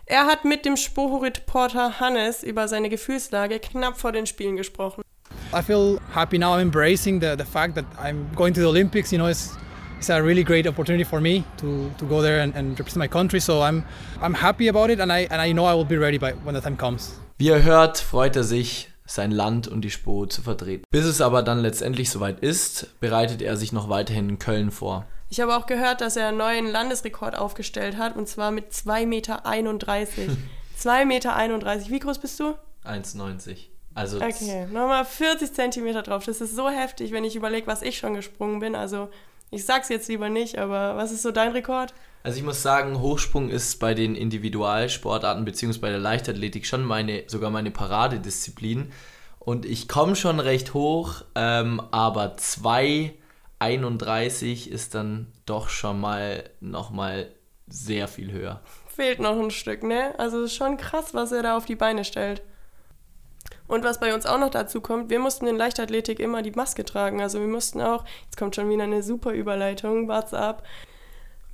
Er 0.05 0.27
hat 0.27 0.45
mit 0.45 0.65
dem 0.65 0.77
Spoho-Reporter 0.77 1.99
Hannes 1.99 2.43
über 2.43 2.67
seine 2.67 2.89
Gefühlslage 2.89 3.59
knapp 3.59 3.97
vor 3.97 4.11
den 4.11 4.27
Spielen 4.27 4.55
gesprochen. 4.55 5.01
I 5.51 5.63
feel 5.63 5.99
happy 6.13 6.37
now. 6.37 6.53
I'm 6.53 6.61
embracing 6.61 7.19
the, 7.19 7.35
the 7.35 7.45
fact 7.45 7.73
that 7.73 7.85
I'm 7.97 8.27
going 8.35 8.53
to 8.53 8.61
the 8.61 8.67
Olympics. 8.67 9.11
You 9.11 9.17
know, 9.17 9.27
it's, 9.27 9.57
it's 9.97 10.11
a 10.11 10.21
really 10.21 10.43
great 10.43 10.67
opportunity 10.67 11.03
for 11.03 11.19
me 11.19 11.43
to, 11.57 11.89
to 11.97 12.05
go 12.05 12.21
there 12.21 12.41
and, 12.41 12.55
and 12.55 12.77
represent 12.77 12.99
my 12.99 13.07
country. 13.07 13.39
So 13.39 13.63
I'm, 13.63 13.83
I'm 14.21 14.35
happy 14.35 14.67
about 14.67 14.91
it 14.91 14.99
and 14.99 15.11
I, 15.11 15.27
and 15.31 15.41
I 15.41 15.53
know 15.53 15.65
I 15.65 15.73
will 15.73 15.85
be 15.85 15.97
ready 15.97 16.19
by, 16.19 16.33
when 16.33 16.53
the 16.53 16.61
time 16.61 16.77
comes. 16.77 17.19
Wie 17.37 17.47
ihr 17.47 17.63
hört, 17.63 17.97
freut 17.97 18.37
er 18.37 18.45
sich, 18.45 18.89
sein 19.05 19.29
Land 19.29 19.67
und 19.67 19.81
die 19.81 19.91
Spo 19.91 20.25
zu 20.25 20.41
vertreten. 20.41 20.85
Bis 20.89 21.03
es 21.03 21.19
aber 21.19 21.43
dann 21.43 21.59
letztendlich 21.59 22.09
soweit 22.09 22.39
ist, 22.39 22.97
bereitet 23.01 23.41
er 23.41 23.57
sich 23.57 23.73
noch 23.73 23.89
weiterhin 23.89 24.29
in 24.29 24.39
Köln 24.39 24.71
vor. 24.71 25.05
Ich 25.29 25.41
habe 25.41 25.55
auch 25.57 25.65
gehört, 25.65 25.99
dass 25.99 26.15
er 26.15 26.29
einen 26.29 26.37
neuen 26.37 26.67
Landesrekord 26.67 27.37
aufgestellt 27.37 27.97
hat 27.97 28.15
und 28.15 28.29
zwar 28.29 28.51
mit 28.51 28.71
2,31 28.71 29.05
Meter. 29.05 29.45
2,31 29.45 31.05
Meter. 31.05 31.89
Wie 31.89 31.99
groß 31.99 32.19
bist 32.19 32.39
du? 32.39 32.55
1,90. 32.85 33.57
Also 33.95 34.21
okay, 34.21 34.67
nochmal 34.67 35.03
40 35.03 35.53
Zentimeter 35.53 36.03
drauf. 36.03 36.23
Das 36.25 36.39
ist 36.39 36.55
so 36.55 36.69
heftig, 36.69 37.11
wenn 37.11 37.25
ich 37.25 37.35
überlege, 37.35 37.67
was 37.67 37.81
ich 37.81 37.97
schon 37.97 38.13
gesprungen 38.13 38.59
bin. 38.61 38.75
Also 38.75 39.09
ich 39.51 39.65
sag's 39.65 39.89
jetzt 39.89 40.07
lieber 40.07 40.29
nicht, 40.29 40.57
aber 40.57 40.95
was 40.95 41.11
ist 41.11 41.21
so 41.21 41.31
dein 41.31 41.51
Rekord? 41.51 41.93
Also 42.25 42.39
ich 42.39 42.43
muss 42.43 42.61
sagen, 42.63 42.99
Hochsprung 43.01 43.51
ist 43.51 43.79
bei 43.79 43.93
den 43.93 44.15
Individualsportarten 44.15 45.45
bzw. 45.45 45.77
bei 45.77 45.91
der 45.91 45.99
Leichtathletik 45.99 46.65
schon 46.65 46.83
meine, 46.83 47.25
sogar 47.27 47.51
meine 47.51 47.69
Paradedisziplin. 47.69 48.91
Und 49.37 49.63
ich 49.63 49.87
komme 49.87 50.15
schon 50.15 50.39
recht 50.39 50.73
hoch, 50.73 51.21
ähm, 51.35 51.79
aber 51.91 52.35
2,31 52.35 54.67
ist 54.67 54.95
dann 54.95 55.27
doch 55.45 55.69
schon 55.69 56.01
mal 56.01 56.49
nochmal 56.61 57.27
sehr 57.67 58.07
viel 58.07 58.31
höher. 58.31 58.59
Fehlt 58.87 59.19
noch 59.19 59.39
ein 59.39 59.51
Stück, 59.51 59.83
ne? 59.83 60.15
Also 60.17 60.45
ist 60.45 60.55
schon 60.55 60.77
krass, 60.77 61.13
was 61.13 61.31
er 61.31 61.43
da 61.43 61.55
auf 61.55 61.65
die 61.65 61.75
Beine 61.75 62.03
stellt. 62.03 62.41
Und 63.67 63.83
was 63.83 63.99
bei 63.99 64.15
uns 64.15 64.25
auch 64.25 64.39
noch 64.39 64.49
dazu 64.49 64.81
kommt, 64.81 65.11
wir 65.11 65.19
mussten 65.19 65.45
in 65.45 65.57
Leichtathletik 65.57 66.19
immer 66.19 66.41
die 66.41 66.49
Maske 66.49 66.85
tragen. 66.85 67.21
Also 67.21 67.39
wir 67.39 67.47
mussten 67.47 67.81
auch, 67.81 68.03
jetzt 68.23 68.37
kommt 68.37 68.55
schon 68.55 68.71
wieder 68.71 68.85
eine 68.85 69.03
super 69.03 69.31
Überleitung, 69.31 70.07
WhatsApp. 70.07 70.63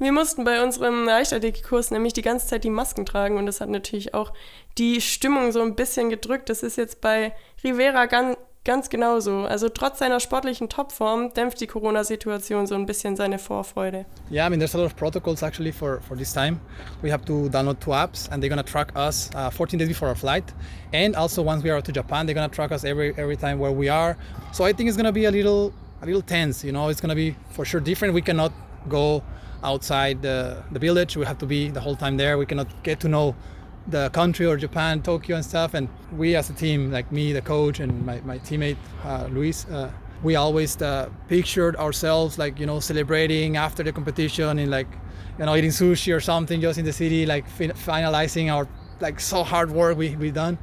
Wir 0.01 0.12
mussten 0.12 0.43
bei 0.46 0.63
unserem 0.63 1.05
Leichtathletikkurs 1.05 1.91
nämlich 1.91 2.13
die 2.13 2.24
ganze 2.24 2.48
Zeit 2.48 2.63
die 2.63 2.72
Masken 2.72 3.05
tragen 3.05 3.38
und 3.38 3.46
das 3.46 3.62
hat 3.62 3.70
natürlich 3.70 4.15
auch 4.15 4.34
die 4.79 5.00
Stimmung 5.00 5.51
so 5.51 5.62
ein 5.62 5.75
bisschen 5.75 6.10
gedrückt. 6.10 6.50
Das 6.50 6.63
ist 6.63 6.75
jetzt 6.75 7.01
bei 7.01 7.34
Rivera 7.63 8.08
ganz, 8.08 8.36
ganz 8.65 8.89
genauso. 8.89 9.46
Also 9.46 9.70
trotz 9.70 10.00
seiner 10.00 10.20
sportlichen 10.20 10.70
Topform 10.70 11.31
dämpft 11.36 11.62
die 11.62 11.67
Corona-Situation 11.67 12.65
so 12.65 12.74
ein 12.74 12.88
bisschen 12.88 13.15
seine 13.15 13.38
Vorfreude. 13.38 14.08
Yeah, 14.31 14.48
I 14.48 14.50
mean, 14.50 14.60
there's 14.60 14.74
a 14.74 14.79
lot 14.79 14.88
of 14.88 14.96
protocols 14.96 15.43
actually 15.43 15.72
for, 15.72 16.01
for 16.01 16.17
this 16.17 16.34
time. 16.34 16.60
We 17.03 17.12
have 17.12 17.24
to 17.25 17.48
download 17.50 17.79
two 17.79 17.91
apps 17.91 18.27
and 18.31 18.41
they're 18.41 18.50
gonna 18.50 18.63
track 18.63 18.91
us 18.96 19.29
uh, 19.36 19.51
14 19.51 19.77
days 19.77 19.88
before 19.88 20.08
our 20.08 20.17
flight. 20.17 20.51
And 20.93 21.15
also 21.15 21.43
once 21.43 21.62
we 21.62 21.70
are 21.70 21.79
to 21.79 21.91
Japan, 21.91 22.25
they're 22.25 22.34
gonna 22.34 22.50
track 22.50 22.72
us 22.72 22.84
every 22.84 23.13
every 23.20 23.38
time 23.38 23.60
where 23.60 23.72
we 23.72 23.88
are. 23.88 24.17
So 24.51 24.63
I 24.63 24.74
think 24.74 24.89
it's 24.89 24.98
gonna 24.98 25.13
be 25.13 25.25
a 25.25 25.31
little 25.31 25.72
a 26.01 26.08
little 26.08 26.24
tense. 26.24 26.63
You 26.63 26.72
know, 26.72 26.89
it's 26.89 27.01
gonna 27.01 27.13
be 27.13 27.36
for 27.51 27.65
sure 27.65 27.79
different. 27.79 28.15
We 28.15 28.24
cannot 28.24 28.51
go 28.89 29.22
outside 29.63 30.22
the, 30.22 30.63
the 30.72 30.80
village. 30.80 31.18
We 31.18 31.25
have 31.25 31.38
to 31.39 31.46
be 31.46 31.70
the 31.70 31.80
whole 31.80 31.96
time 31.96 32.18
there. 32.18 32.38
We 32.38 32.46
cannot 32.46 32.68
get 32.84 33.00
to 33.01 33.08
know 33.08 33.36
the 33.88 34.10
country 34.10 34.46
or 34.46 34.58
Japan, 34.58 35.01
Tokyo 35.01 35.36
and 35.36 35.46
stuff. 35.46 35.74
And 35.74 35.89
we 36.15 36.36
as 36.36 36.50
a 36.50 36.53
team, 36.53 36.91
like 36.91 37.12
me, 37.12 37.34
the 37.34 37.41
coach, 37.41 37.80
and 37.80 38.06
my, 38.06 38.22
my 38.22 38.39
teammate 38.39 38.77
uh, 39.03 39.27
Luis, 39.32 39.65
uh, 39.65 39.91
we 40.24 40.36
always 40.36 40.80
uh, 40.82 41.10
pictured 41.27 41.75
ourselves 41.77 42.38
like 42.38 42.60
you 42.60 42.65
know 42.65 42.80
celebrating 42.80 43.58
after 43.58 43.82
the 43.82 43.91
competition 43.91 44.60
and 44.60 44.70
like 44.70 44.88
you 45.39 45.46
know 45.46 45.56
eating 45.56 45.72
sushi 45.72 46.15
or 46.15 46.20
something 46.20 46.62
just 46.62 46.77
in 46.77 46.86
the 46.86 46.94
city, 46.94 47.25
like 47.25 47.48
fin- 47.50 47.72
finalizing 47.72 48.53
our 48.53 48.68
like 49.00 49.20
so 49.20 49.44
hard 49.44 49.72
work 49.72 49.98
we 49.98 50.15
we 50.15 50.32
done. 50.32 50.58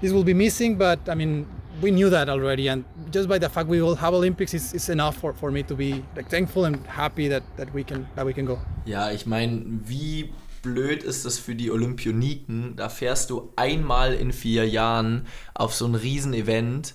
This 0.00 0.12
will 0.12 0.24
be 0.24 0.34
missing, 0.34 0.76
but 0.76 1.00
I 1.08 1.14
mean 1.14 1.46
we 1.80 1.90
knew 1.90 2.10
that 2.10 2.28
already, 2.28 2.68
and 2.68 2.84
just 3.10 3.28
by 3.28 3.38
the 3.38 3.48
fact 3.48 3.68
we 3.68 3.80
will 3.80 3.96
have 3.96 4.14
Olympics 4.14 4.54
is, 4.54 4.72
is 4.72 4.88
enough 4.88 5.16
for, 5.16 5.32
for 5.34 5.50
me 5.50 5.62
to 5.62 5.74
be 5.74 6.04
like 6.16 6.28
thankful 6.28 6.64
and 6.64 6.86
happy 6.86 7.28
that, 7.28 7.42
that 7.56 7.72
we 7.72 7.84
can 7.84 8.06
that 8.16 8.26
we 8.26 8.32
can 8.32 8.46
go. 8.46 8.58
Ja, 8.84 9.10
ich 9.10 9.26
meine, 9.26 9.80
wie 9.84 10.32
blöd 10.62 11.02
ist 11.02 11.24
das 11.24 11.38
für 11.38 11.54
die 11.54 11.70
Olympioniken? 11.70 12.76
Da 12.76 12.88
fährst 12.88 13.30
du 13.30 13.52
einmal 13.56 14.14
in 14.14 14.32
vier 14.32 14.68
Jahren 14.68 15.26
auf 15.54 15.74
so 15.74 15.86
ein 15.86 15.94
Riesenevent 15.94 16.94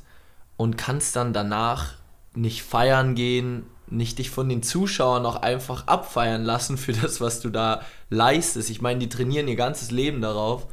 und 0.57 0.77
kannst 0.77 1.15
dann 1.15 1.33
danach 1.33 1.93
nicht 2.35 2.63
feiern 2.63 3.15
gehen, 3.15 3.63
nicht 3.87 4.17
dich 4.17 4.29
von 4.29 4.49
den 4.49 4.63
Zuschauern 4.63 5.25
auch 5.25 5.37
einfach 5.37 5.87
abfeiern 5.87 6.43
lassen 6.43 6.77
für 6.77 6.93
das, 6.93 7.21
was 7.21 7.41
du 7.41 7.49
da 7.49 7.81
leistest. 8.09 8.69
Ich 8.69 8.81
meine, 8.81 8.99
die 8.99 9.09
trainieren 9.09 9.47
ihr 9.47 9.55
ganzes 9.55 9.91
Leben 9.91 10.21
darauf. 10.21 10.67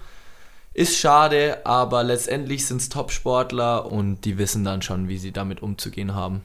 Ist 0.80 0.96
schade, 0.96 1.58
aber 1.64 2.02
letztendlich 2.02 2.66
sind 2.66 2.80
es 2.80 2.88
Top-Sportler 2.88 3.92
und 3.92 4.24
die 4.24 4.38
wissen 4.38 4.64
dann 4.64 4.80
schon, 4.80 5.08
wie 5.08 5.18
sie 5.18 5.30
damit 5.30 5.62
umzugehen 5.62 6.14
haben. 6.14 6.40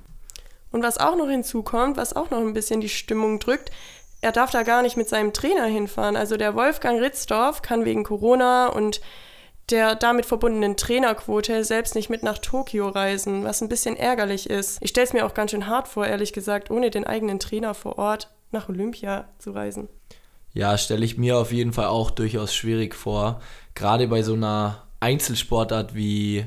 Und 0.74 0.84
was 0.84 0.98
auch 0.98 1.15
noch 1.15 1.30
hinzukommt, 1.30 1.96
was 1.96 2.18
auch 2.18 2.32
noch 2.32 2.39
ein 2.39 2.51
bisschen 2.51 2.82
die 2.82 2.89
Stimmung 2.89 3.39
drückt, 3.39 3.72
er 4.20 4.34
darf 4.34 4.51
da 4.51 4.63
gar 4.63 4.82
nicht 4.82 4.98
mit 4.98 5.08
seinem 5.08 5.32
Trainer 5.32 5.63
hinfahren. 5.68 6.18
Also 6.18 6.36
der 6.36 6.54
Wolfgang 6.54 7.00
Ritzdorf 7.00 7.62
kann 7.62 7.86
wegen 7.86 8.04
Corona 8.04 8.68
und 8.68 9.00
der 9.70 9.96
damit 9.96 10.25
verbundenen 10.25 10.75
Trainerquote 10.75 11.63
selbst 11.63 11.96
nicht 11.96 12.10
mit 12.10 12.22
nach 12.22 12.39
Tokio 12.39 12.89
reisen, 12.89 13.46
was 13.46 13.62
ein 13.62 13.70
bisschen 13.70 13.96
ärgerlich 13.96 14.50
ist. 14.50 14.80
Ich 14.82 14.89
stelle 14.89 15.08
es 15.08 15.13
mir 15.13 15.25
auch 15.25 15.34
ganz 15.34 15.51
schön 15.51 15.67
hart 15.67 15.88
vor, 15.88 16.08
ehrlich 16.08 16.34
gesagt, 16.34 16.69
ohne 16.69 16.89
den 16.89 17.08
eigenen 17.08 17.39
Trainer 17.39 17.74
vor 17.74 17.98
Ort 17.98 18.30
nach 18.52 18.67
Olympia 18.67 19.30
zu 19.39 19.52
reisen. 19.52 19.88
Ja, 20.56 20.78
stelle 20.78 21.04
ich 21.04 21.18
mir 21.18 21.38
auf 21.38 21.52
jeden 21.52 21.74
Fall 21.74 21.88
auch 21.88 22.10
durchaus 22.10 22.56
schwierig 22.56 22.96
vor. 22.96 23.41
Gerade 23.76 24.08
bei 24.08 24.24
so 24.24 24.34
einer 24.34 24.84
Einzelsportart 25.02 25.96
wie 25.96 26.46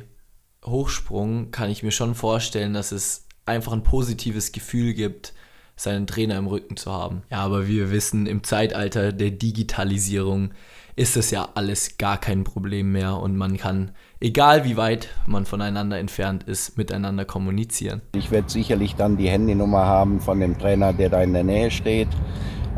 Hochsprung 0.64 1.50
kann 1.50 1.68
ich 1.68 1.82
mir 1.82 1.90
schon 1.92 2.14
vorstellen, 2.14 2.72
dass 2.72 2.90
es 2.90 3.26
einfach 3.44 3.72
ein 3.72 3.82
positives 3.82 4.52
Gefühl 4.52 4.94
gibt, 4.94 5.34
seinen 5.76 6.06
Trainer 6.06 6.38
im 6.38 6.46
Rücken 6.46 6.78
zu 6.78 6.90
haben. 6.90 7.22
Ja, 7.30 7.40
aber 7.40 7.68
wie 7.68 7.76
wir 7.76 7.90
wissen, 7.90 8.26
im 8.26 8.42
Zeitalter 8.42 9.12
der 9.12 9.30
Digitalisierung 9.30 10.52
ist 10.96 11.14
das 11.16 11.30
ja 11.30 11.50
alles 11.54 11.98
gar 11.98 12.18
kein 12.18 12.44
Problem 12.44 12.92
mehr 12.92 13.18
und 13.18 13.36
man 13.36 13.58
kann, 13.58 13.92
egal 14.20 14.64
wie 14.64 14.78
weit 14.78 15.10
man 15.26 15.44
voneinander 15.44 15.98
entfernt 15.98 16.44
ist, 16.44 16.78
miteinander 16.78 17.26
kommunizieren. 17.26 18.00
Ich 18.16 18.30
werde 18.30 18.48
sicherlich 18.48 18.96
dann 18.96 19.18
die 19.18 19.28
Handynummer 19.28 19.84
haben 19.84 20.18
von 20.18 20.40
dem 20.40 20.58
Trainer, 20.58 20.94
der 20.94 21.10
da 21.10 21.22
in 21.22 21.34
der 21.34 21.44
Nähe 21.44 21.70
steht. 21.70 22.08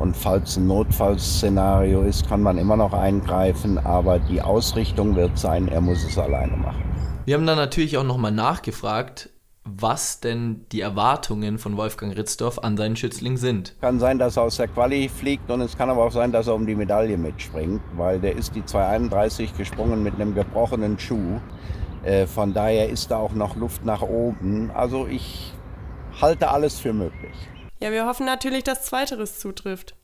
Und 0.00 0.16
falls 0.16 0.56
ein 0.56 0.66
Notfallszenario 0.66 2.00
ist, 2.00 2.26
kann 2.26 2.42
man 2.42 2.56
immer 2.56 2.74
noch 2.74 2.94
eingreifen, 2.94 3.76
aber 3.76 4.18
die 4.18 4.40
Ausrichtung 4.40 5.14
wird 5.14 5.38
sein, 5.38 5.68
er 5.68 5.82
muss 5.82 6.02
es 6.04 6.16
alleine 6.16 6.56
machen. 6.56 6.82
Wir 7.26 7.34
haben 7.34 7.46
dann 7.46 7.58
natürlich 7.58 7.98
auch 7.98 8.04
nochmal 8.04 8.32
nachgefragt, 8.32 9.28
was 9.64 10.20
denn 10.20 10.64
die 10.72 10.80
Erwartungen 10.80 11.58
von 11.58 11.76
Wolfgang 11.76 12.16
Ritzdorf 12.16 12.58
an 12.60 12.78
seinen 12.78 12.96
Schützling 12.96 13.36
sind. 13.36 13.76
Kann 13.82 14.00
sein, 14.00 14.18
dass 14.18 14.38
er 14.38 14.44
aus 14.44 14.56
der 14.56 14.68
Quali 14.68 15.10
fliegt 15.10 15.50
und 15.50 15.60
es 15.60 15.76
kann 15.76 15.90
aber 15.90 16.02
auch 16.02 16.12
sein, 16.12 16.32
dass 16.32 16.46
er 16.46 16.54
um 16.54 16.66
die 16.66 16.74
Medaille 16.74 17.18
mitspringt, 17.18 17.82
weil 17.94 18.18
der 18.20 18.36
ist 18.36 18.54
die 18.54 18.64
231 18.64 19.54
gesprungen 19.54 20.02
mit 20.02 20.14
einem 20.14 20.34
gebrochenen 20.34 20.98
Schuh. 20.98 21.40
Äh, 22.04 22.26
von 22.26 22.54
daher 22.54 22.88
ist 22.88 23.10
da 23.10 23.18
auch 23.18 23.34
noch 23.34 23.54
Luft 23.54 23.84
nach 23.84 24.00
oben. 24.00 24.70
Also 24.70 25.06
ich 25.06 25.52
halte 26.22 26.50
alles 26.50 26.80
für 26.80 26.94
möglich. 26.94 27.36
Ja, 27.82 27.90
wir 27.92 28.04
hoffen 28.04 28.26
natürlich, 28.26 28.62
dass 28.62 28.82
Zweiteres 28.82 29.38
zutrifft. 29.38 29.94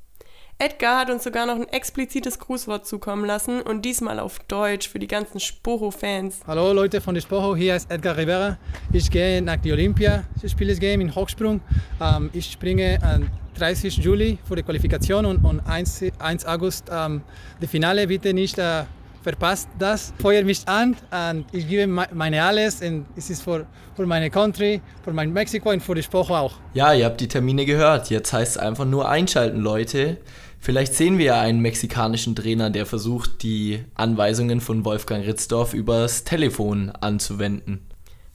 Edgar 0.59 1.01
hat 1.01 1.11
uns 1.11 1.25
sogar 1.25 1.45
noch 1.45 1.57
ein 1.57 1.69
explizites 1.69 2.39
Grußwort 2.39 2.87
zukommen 2.87 3.27
lassen 3.27 3.61
und 3.61 3.85
diesmal 3.85 4.19
auf 4.19 4.39
Deutsch 4.39 4.89
für 4.89 4.99
die 4.99 5.07
ganzen 5.07 5.41
Spoho-Fans. 5.41 6.41
Hallo 6.47 6.73
Leute 6.73 7.03
von 7.03 7.15
der 7.15 7.21
Spoho, 7.21 7.55
hier 7.55 7.77
ist 7.77 7.91
Edgar 7.91 8.17
Rivera. 8.17 8.57
Ich 8.95 9.11
gehe 9.11 9.43
nach 9.43 9.59
die 9.59 9.75
Olympia, 9.75 10.25
ich 10.43 10.53
spiele 10.53 10.71
das 10.71 10.81
Game 10.81 11.03
in 11.03 11.15
Hochsprung. 11.15 11.61
Ähm, 12.01 12.31
ich 12.33 12.51
springe 12.51 12.99
am 13.03 13.29
30. 13.59 13.99
Juli 13.99 14.39
für 14.49 14.57
die 14.57 14.62
Qualifikation 14.62 15.27
und, 15.27 15.45
und 15.45 15.61
1, 15.61 16.05
1 16.19 16.47
August 16.47 16.89
ähm, 16.91 17.21
die 17.61 17.67
Finale. 17.67 18.07
Bitte 18.07 18.33
nicht 18.33 18.57
äh, 18.57 18.85
verpasst 19.27 19.69
das. 19.77 20.12
Feuert 20.21 20.47
mich 20.47 20.69
an 20.69 20.97
und 21.11 21.47
ich 21.51 21.69
gebe 21.69 21.89
meine 21.89 22.45
alles 22.45 22.81
und 22.81 23.07
es 23.17 23.29
ist 23.29 23.43
für, 23.43 23.67
für 23.97 24.07
meine 24.07 24.31
Country, 24.31 24.81
für 25.03 25.12
mein 25.12 25.33
Mexiko 25.33 25.71
und 25.71 25.83
für 25.83 25.97
die 25.97 26.03
Spoho 26.05 26.37
auch. 26.37 26.55
Ja, 26.75 26.93
ihr 26.95 27.07
habt 27.07 27.21
die 27.21 27.27
Termine 27.27 27.67
gehört. 27.67 28.09
Jetzt 28.09 28.33
heißt 28.33 28.53
es 28.53 28.59
einfach 28.59 28.85
nur 28.85 29.09
einschalten, 29.09 29.59
Leute. 29.59 30.19
Vielleicht 30.61 30.95
sehen 30.95 31.19
wir 31.19 31.27
ja 31.27 31.41
einen 31.41 31.59
mexikanischen 31.59 32.37
Trainer, 32.37 32.71
der 32.71 32.87
versucht, 32.87 33.43
die 33.43 33.85
Anweisungen 33.97 34.61
von 34.61 34.85
Wolfgang 34.85 35.27
Ritzdorf 35.27 35.75
übers 35.75 36.23
Telefon 36.23 36.93
anzuwenden. 37.01 37.85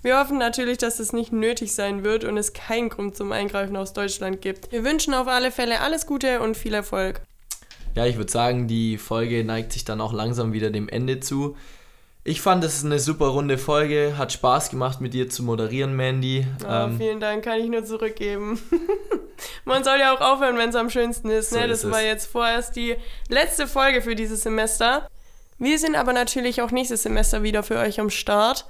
Wir 0.02 0.20
hoffen 0.20 0.40
natürlich, 0.40 0.78
dass 0.78 1.00
es 1.00 1.14
nicht 1.14 1.32
nötig 1.32 1.74
sein 1.74 2.04
wird 2.04 2.26
und 2.26 2.36
es 2.36 2.52
keinen 2.52 2.90
Grund 2.90 3.16
zum 3.16 3.32
Eingreifen 3.32 3.78
aus 3.78 3.94
Deutschland 3.94 4.42
gibt. 4.42 4.72
Wir 4.74 4.84
wünschen 4.84 5.14
auf 5.14 5.28
alle 5.28 5.52
Fälle 5.52 5.80
alles 5.80 6.06
Gute 6.06 6.42
und 6.42 6.58
viel 6.58 6.74
Erfolg. 6.74 7.22
Ja, 7.96 8.06
ich 8.06 8.18
würde 8.18 8.32
sagen, 8.32 8.68
die 8.68 8.98
Folge 8.98 9.44
neigt 9.44 9.74
sich 9.74 9.86
dann 9.86 10.02
auch 10.02 10.14
langsam 10.14 10.54
wieder 10.54 10.70
dem 10.70 10.88
Ende 10.88 11.20
zu. 11.20 11.56
Ich 12.24 12.40
fand, 12.42 12.64
es 12.64 12.76
ist 12.76 12.86
eine 12.86 13.00
super 13.00 13.28
runde 13.28 13.58
Folge. 13.58 14.14
Hat 14.18 14.32
Spaß 14.32 14.70
gemacht, 14.70 15.02
mit 15.02 15.14
dir 15.14 15.30
zu 15.30 15.42
moderieren, 15.42 15.96
Mandy. 15.96 16.46
Oh, 16.64 16.68
ähm, 16.70 16.98
vielen 16.98 17.20
Dank, 17.20 17.44
kann 17.44 17.60
ich 17.60 17.68
nur 17.68 17.84
zurückgeben. 17.84 18.60
Man 19.66 19.84
soll 19.84 20.00
ja 20.00 20.14
auch 20.14 20.22
aufhören, 20.22 20.56
wenn 20.58 20.70
es 20.70 20.76
am 20.76 20.92
schönsten 20.92 21.30
ist. 21.32 21.52
Ne? 21.52 21.62
So 21.62 21.68
das 21.68 21.84
ist 21.84 21.92
war 21.92 22.04
jetzt 22.04 22.28
vorerst 22.28 22.76
die 22.76 22.96
letzte 23.28 23.66
Folge 23.68 24.04
für 24.04 24.16
dieses 24.16 24.42
Semester. 24.42 25.08
Wir 25.58 25.80
sind 25.80 25.96
aber 25.96 26.14
natürlich 26.14 26.62
auch 26.62 26.70
nächstes 26.70 27.04
Semester 27.04 27.42
wieder 27.42 27.64
für 27.64 27.78
euch 27.78 28.00
am 28.00 28.12
Start. 28.12 28.66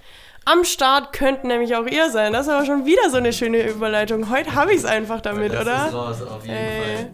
Am 0.45 0.63
Start 0.63 1.11
könnten 1.11 1.47
nämlich 1.47 1.75
auch 1.75 1.85
ihr 1.85 2.09
sein. 2.09 2.33
Das 2.33 2.47
ist 2.47 2.53
aber 2.53 2.65
schon 2.65 2.85
wieder 2.85 3.09
so 3.09 3.17
eine 3.17 3.33
schöne 3.33 3.69
Überleitung. 3.69 4.29
Heute 4.29 4.55
habe 4.55 4.71
ich 4.71 4.79
es 4.79 4.85
einfach 4.85 5.19
damit, 5.19 5.53
das 5.53 5.61
oder? 5.61 5.87
Ist 5.87 5.93
raus, 5.93 6.21
auf 6.21 6.43
jeden 6.43 6.55
hey. 6.55 6.95
Fall. 6.95 7.09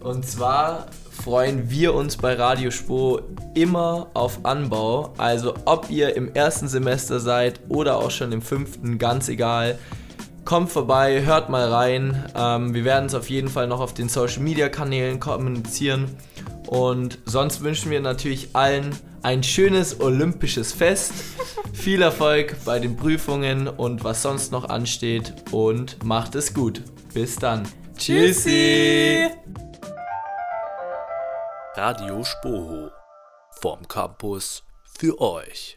Und 0.00 0.26
zwar 0.26 0.86
freuen 1.24 1.70
wir 1.70 1.94
uns 1.94 2.18
bei 2.18 2.34
Radio 2.34 2.70
Spo 2.70 3.18
immer 3.54 4.08
auf 4.12 4.44
Anbau. 4.44 5.14
Also 5.16 5.54
ob 5.64 5.88
ihr 5.88 6.14
im 6.16 6.34
ersten 6.34 6.68
Semester 6.68 7.18
seid 7.18 7.60
oder 7.70 7.96
auch 7.96 8.10
schon 8.10 8.30
im 8.30 8.42
fünften, 8.42 8.98
ganz 8.98 9.30
egal. 9.30 9.78
Kommt 10.44 10.70
vorbei, 10.70 11.24
hört 11.24 11.48
mal 11.48 11.72
rein. 11.72 12.26
Ähm, 12.36 12.74
wir 12.74 12.84
werden 12.84 13.06
es 13.06 13.14
auf 13.14 13.30
jeden 13.30 13.48
Fall 13.48 13.66
noch 13.66 13.80
auf 13.80 13.94
den 13.94 14.10
Social 14.10 14.42
Media 14.42 14.68
Kanälen 14.68 15.18
kommunizieren. 15.18 16.14
Und 16.66 17.18
sonst 17.24 17.62
wünschen 17.62 17.90
wir 17.90 18.02
natürlich 18.02 18.50
allen 18.52 18.94
ein 19.22 19.42
schönes 19.42 20.00
olympisches 20.00 20.72
Fest, 20.72 21.14
viel 21.72 22.02
Erfolg 22.02 22.54
bei 22.66 22.78
den 22.78 22.96
Prüfungen 22.96 23.66
und 23.68 24.04
was 24.04 24.20
sonst 24.20 24.52
noch 24.52 24.68
ansteht 24.68 25.32
und 25.52 26.04
macht 26.04 26.34
es 26.34 26.52
gut. 26.52 26.82
Bis 27.14 27.36
dann. 27.36 27.62
Tschüssi! 27.96 29.30
Radio 31.76 32.22
Spoho 32.22 32.92
vom 33.60 33.88
Campus 33.88 34.62
für 34.84 35.20
euch. 35.20 35.76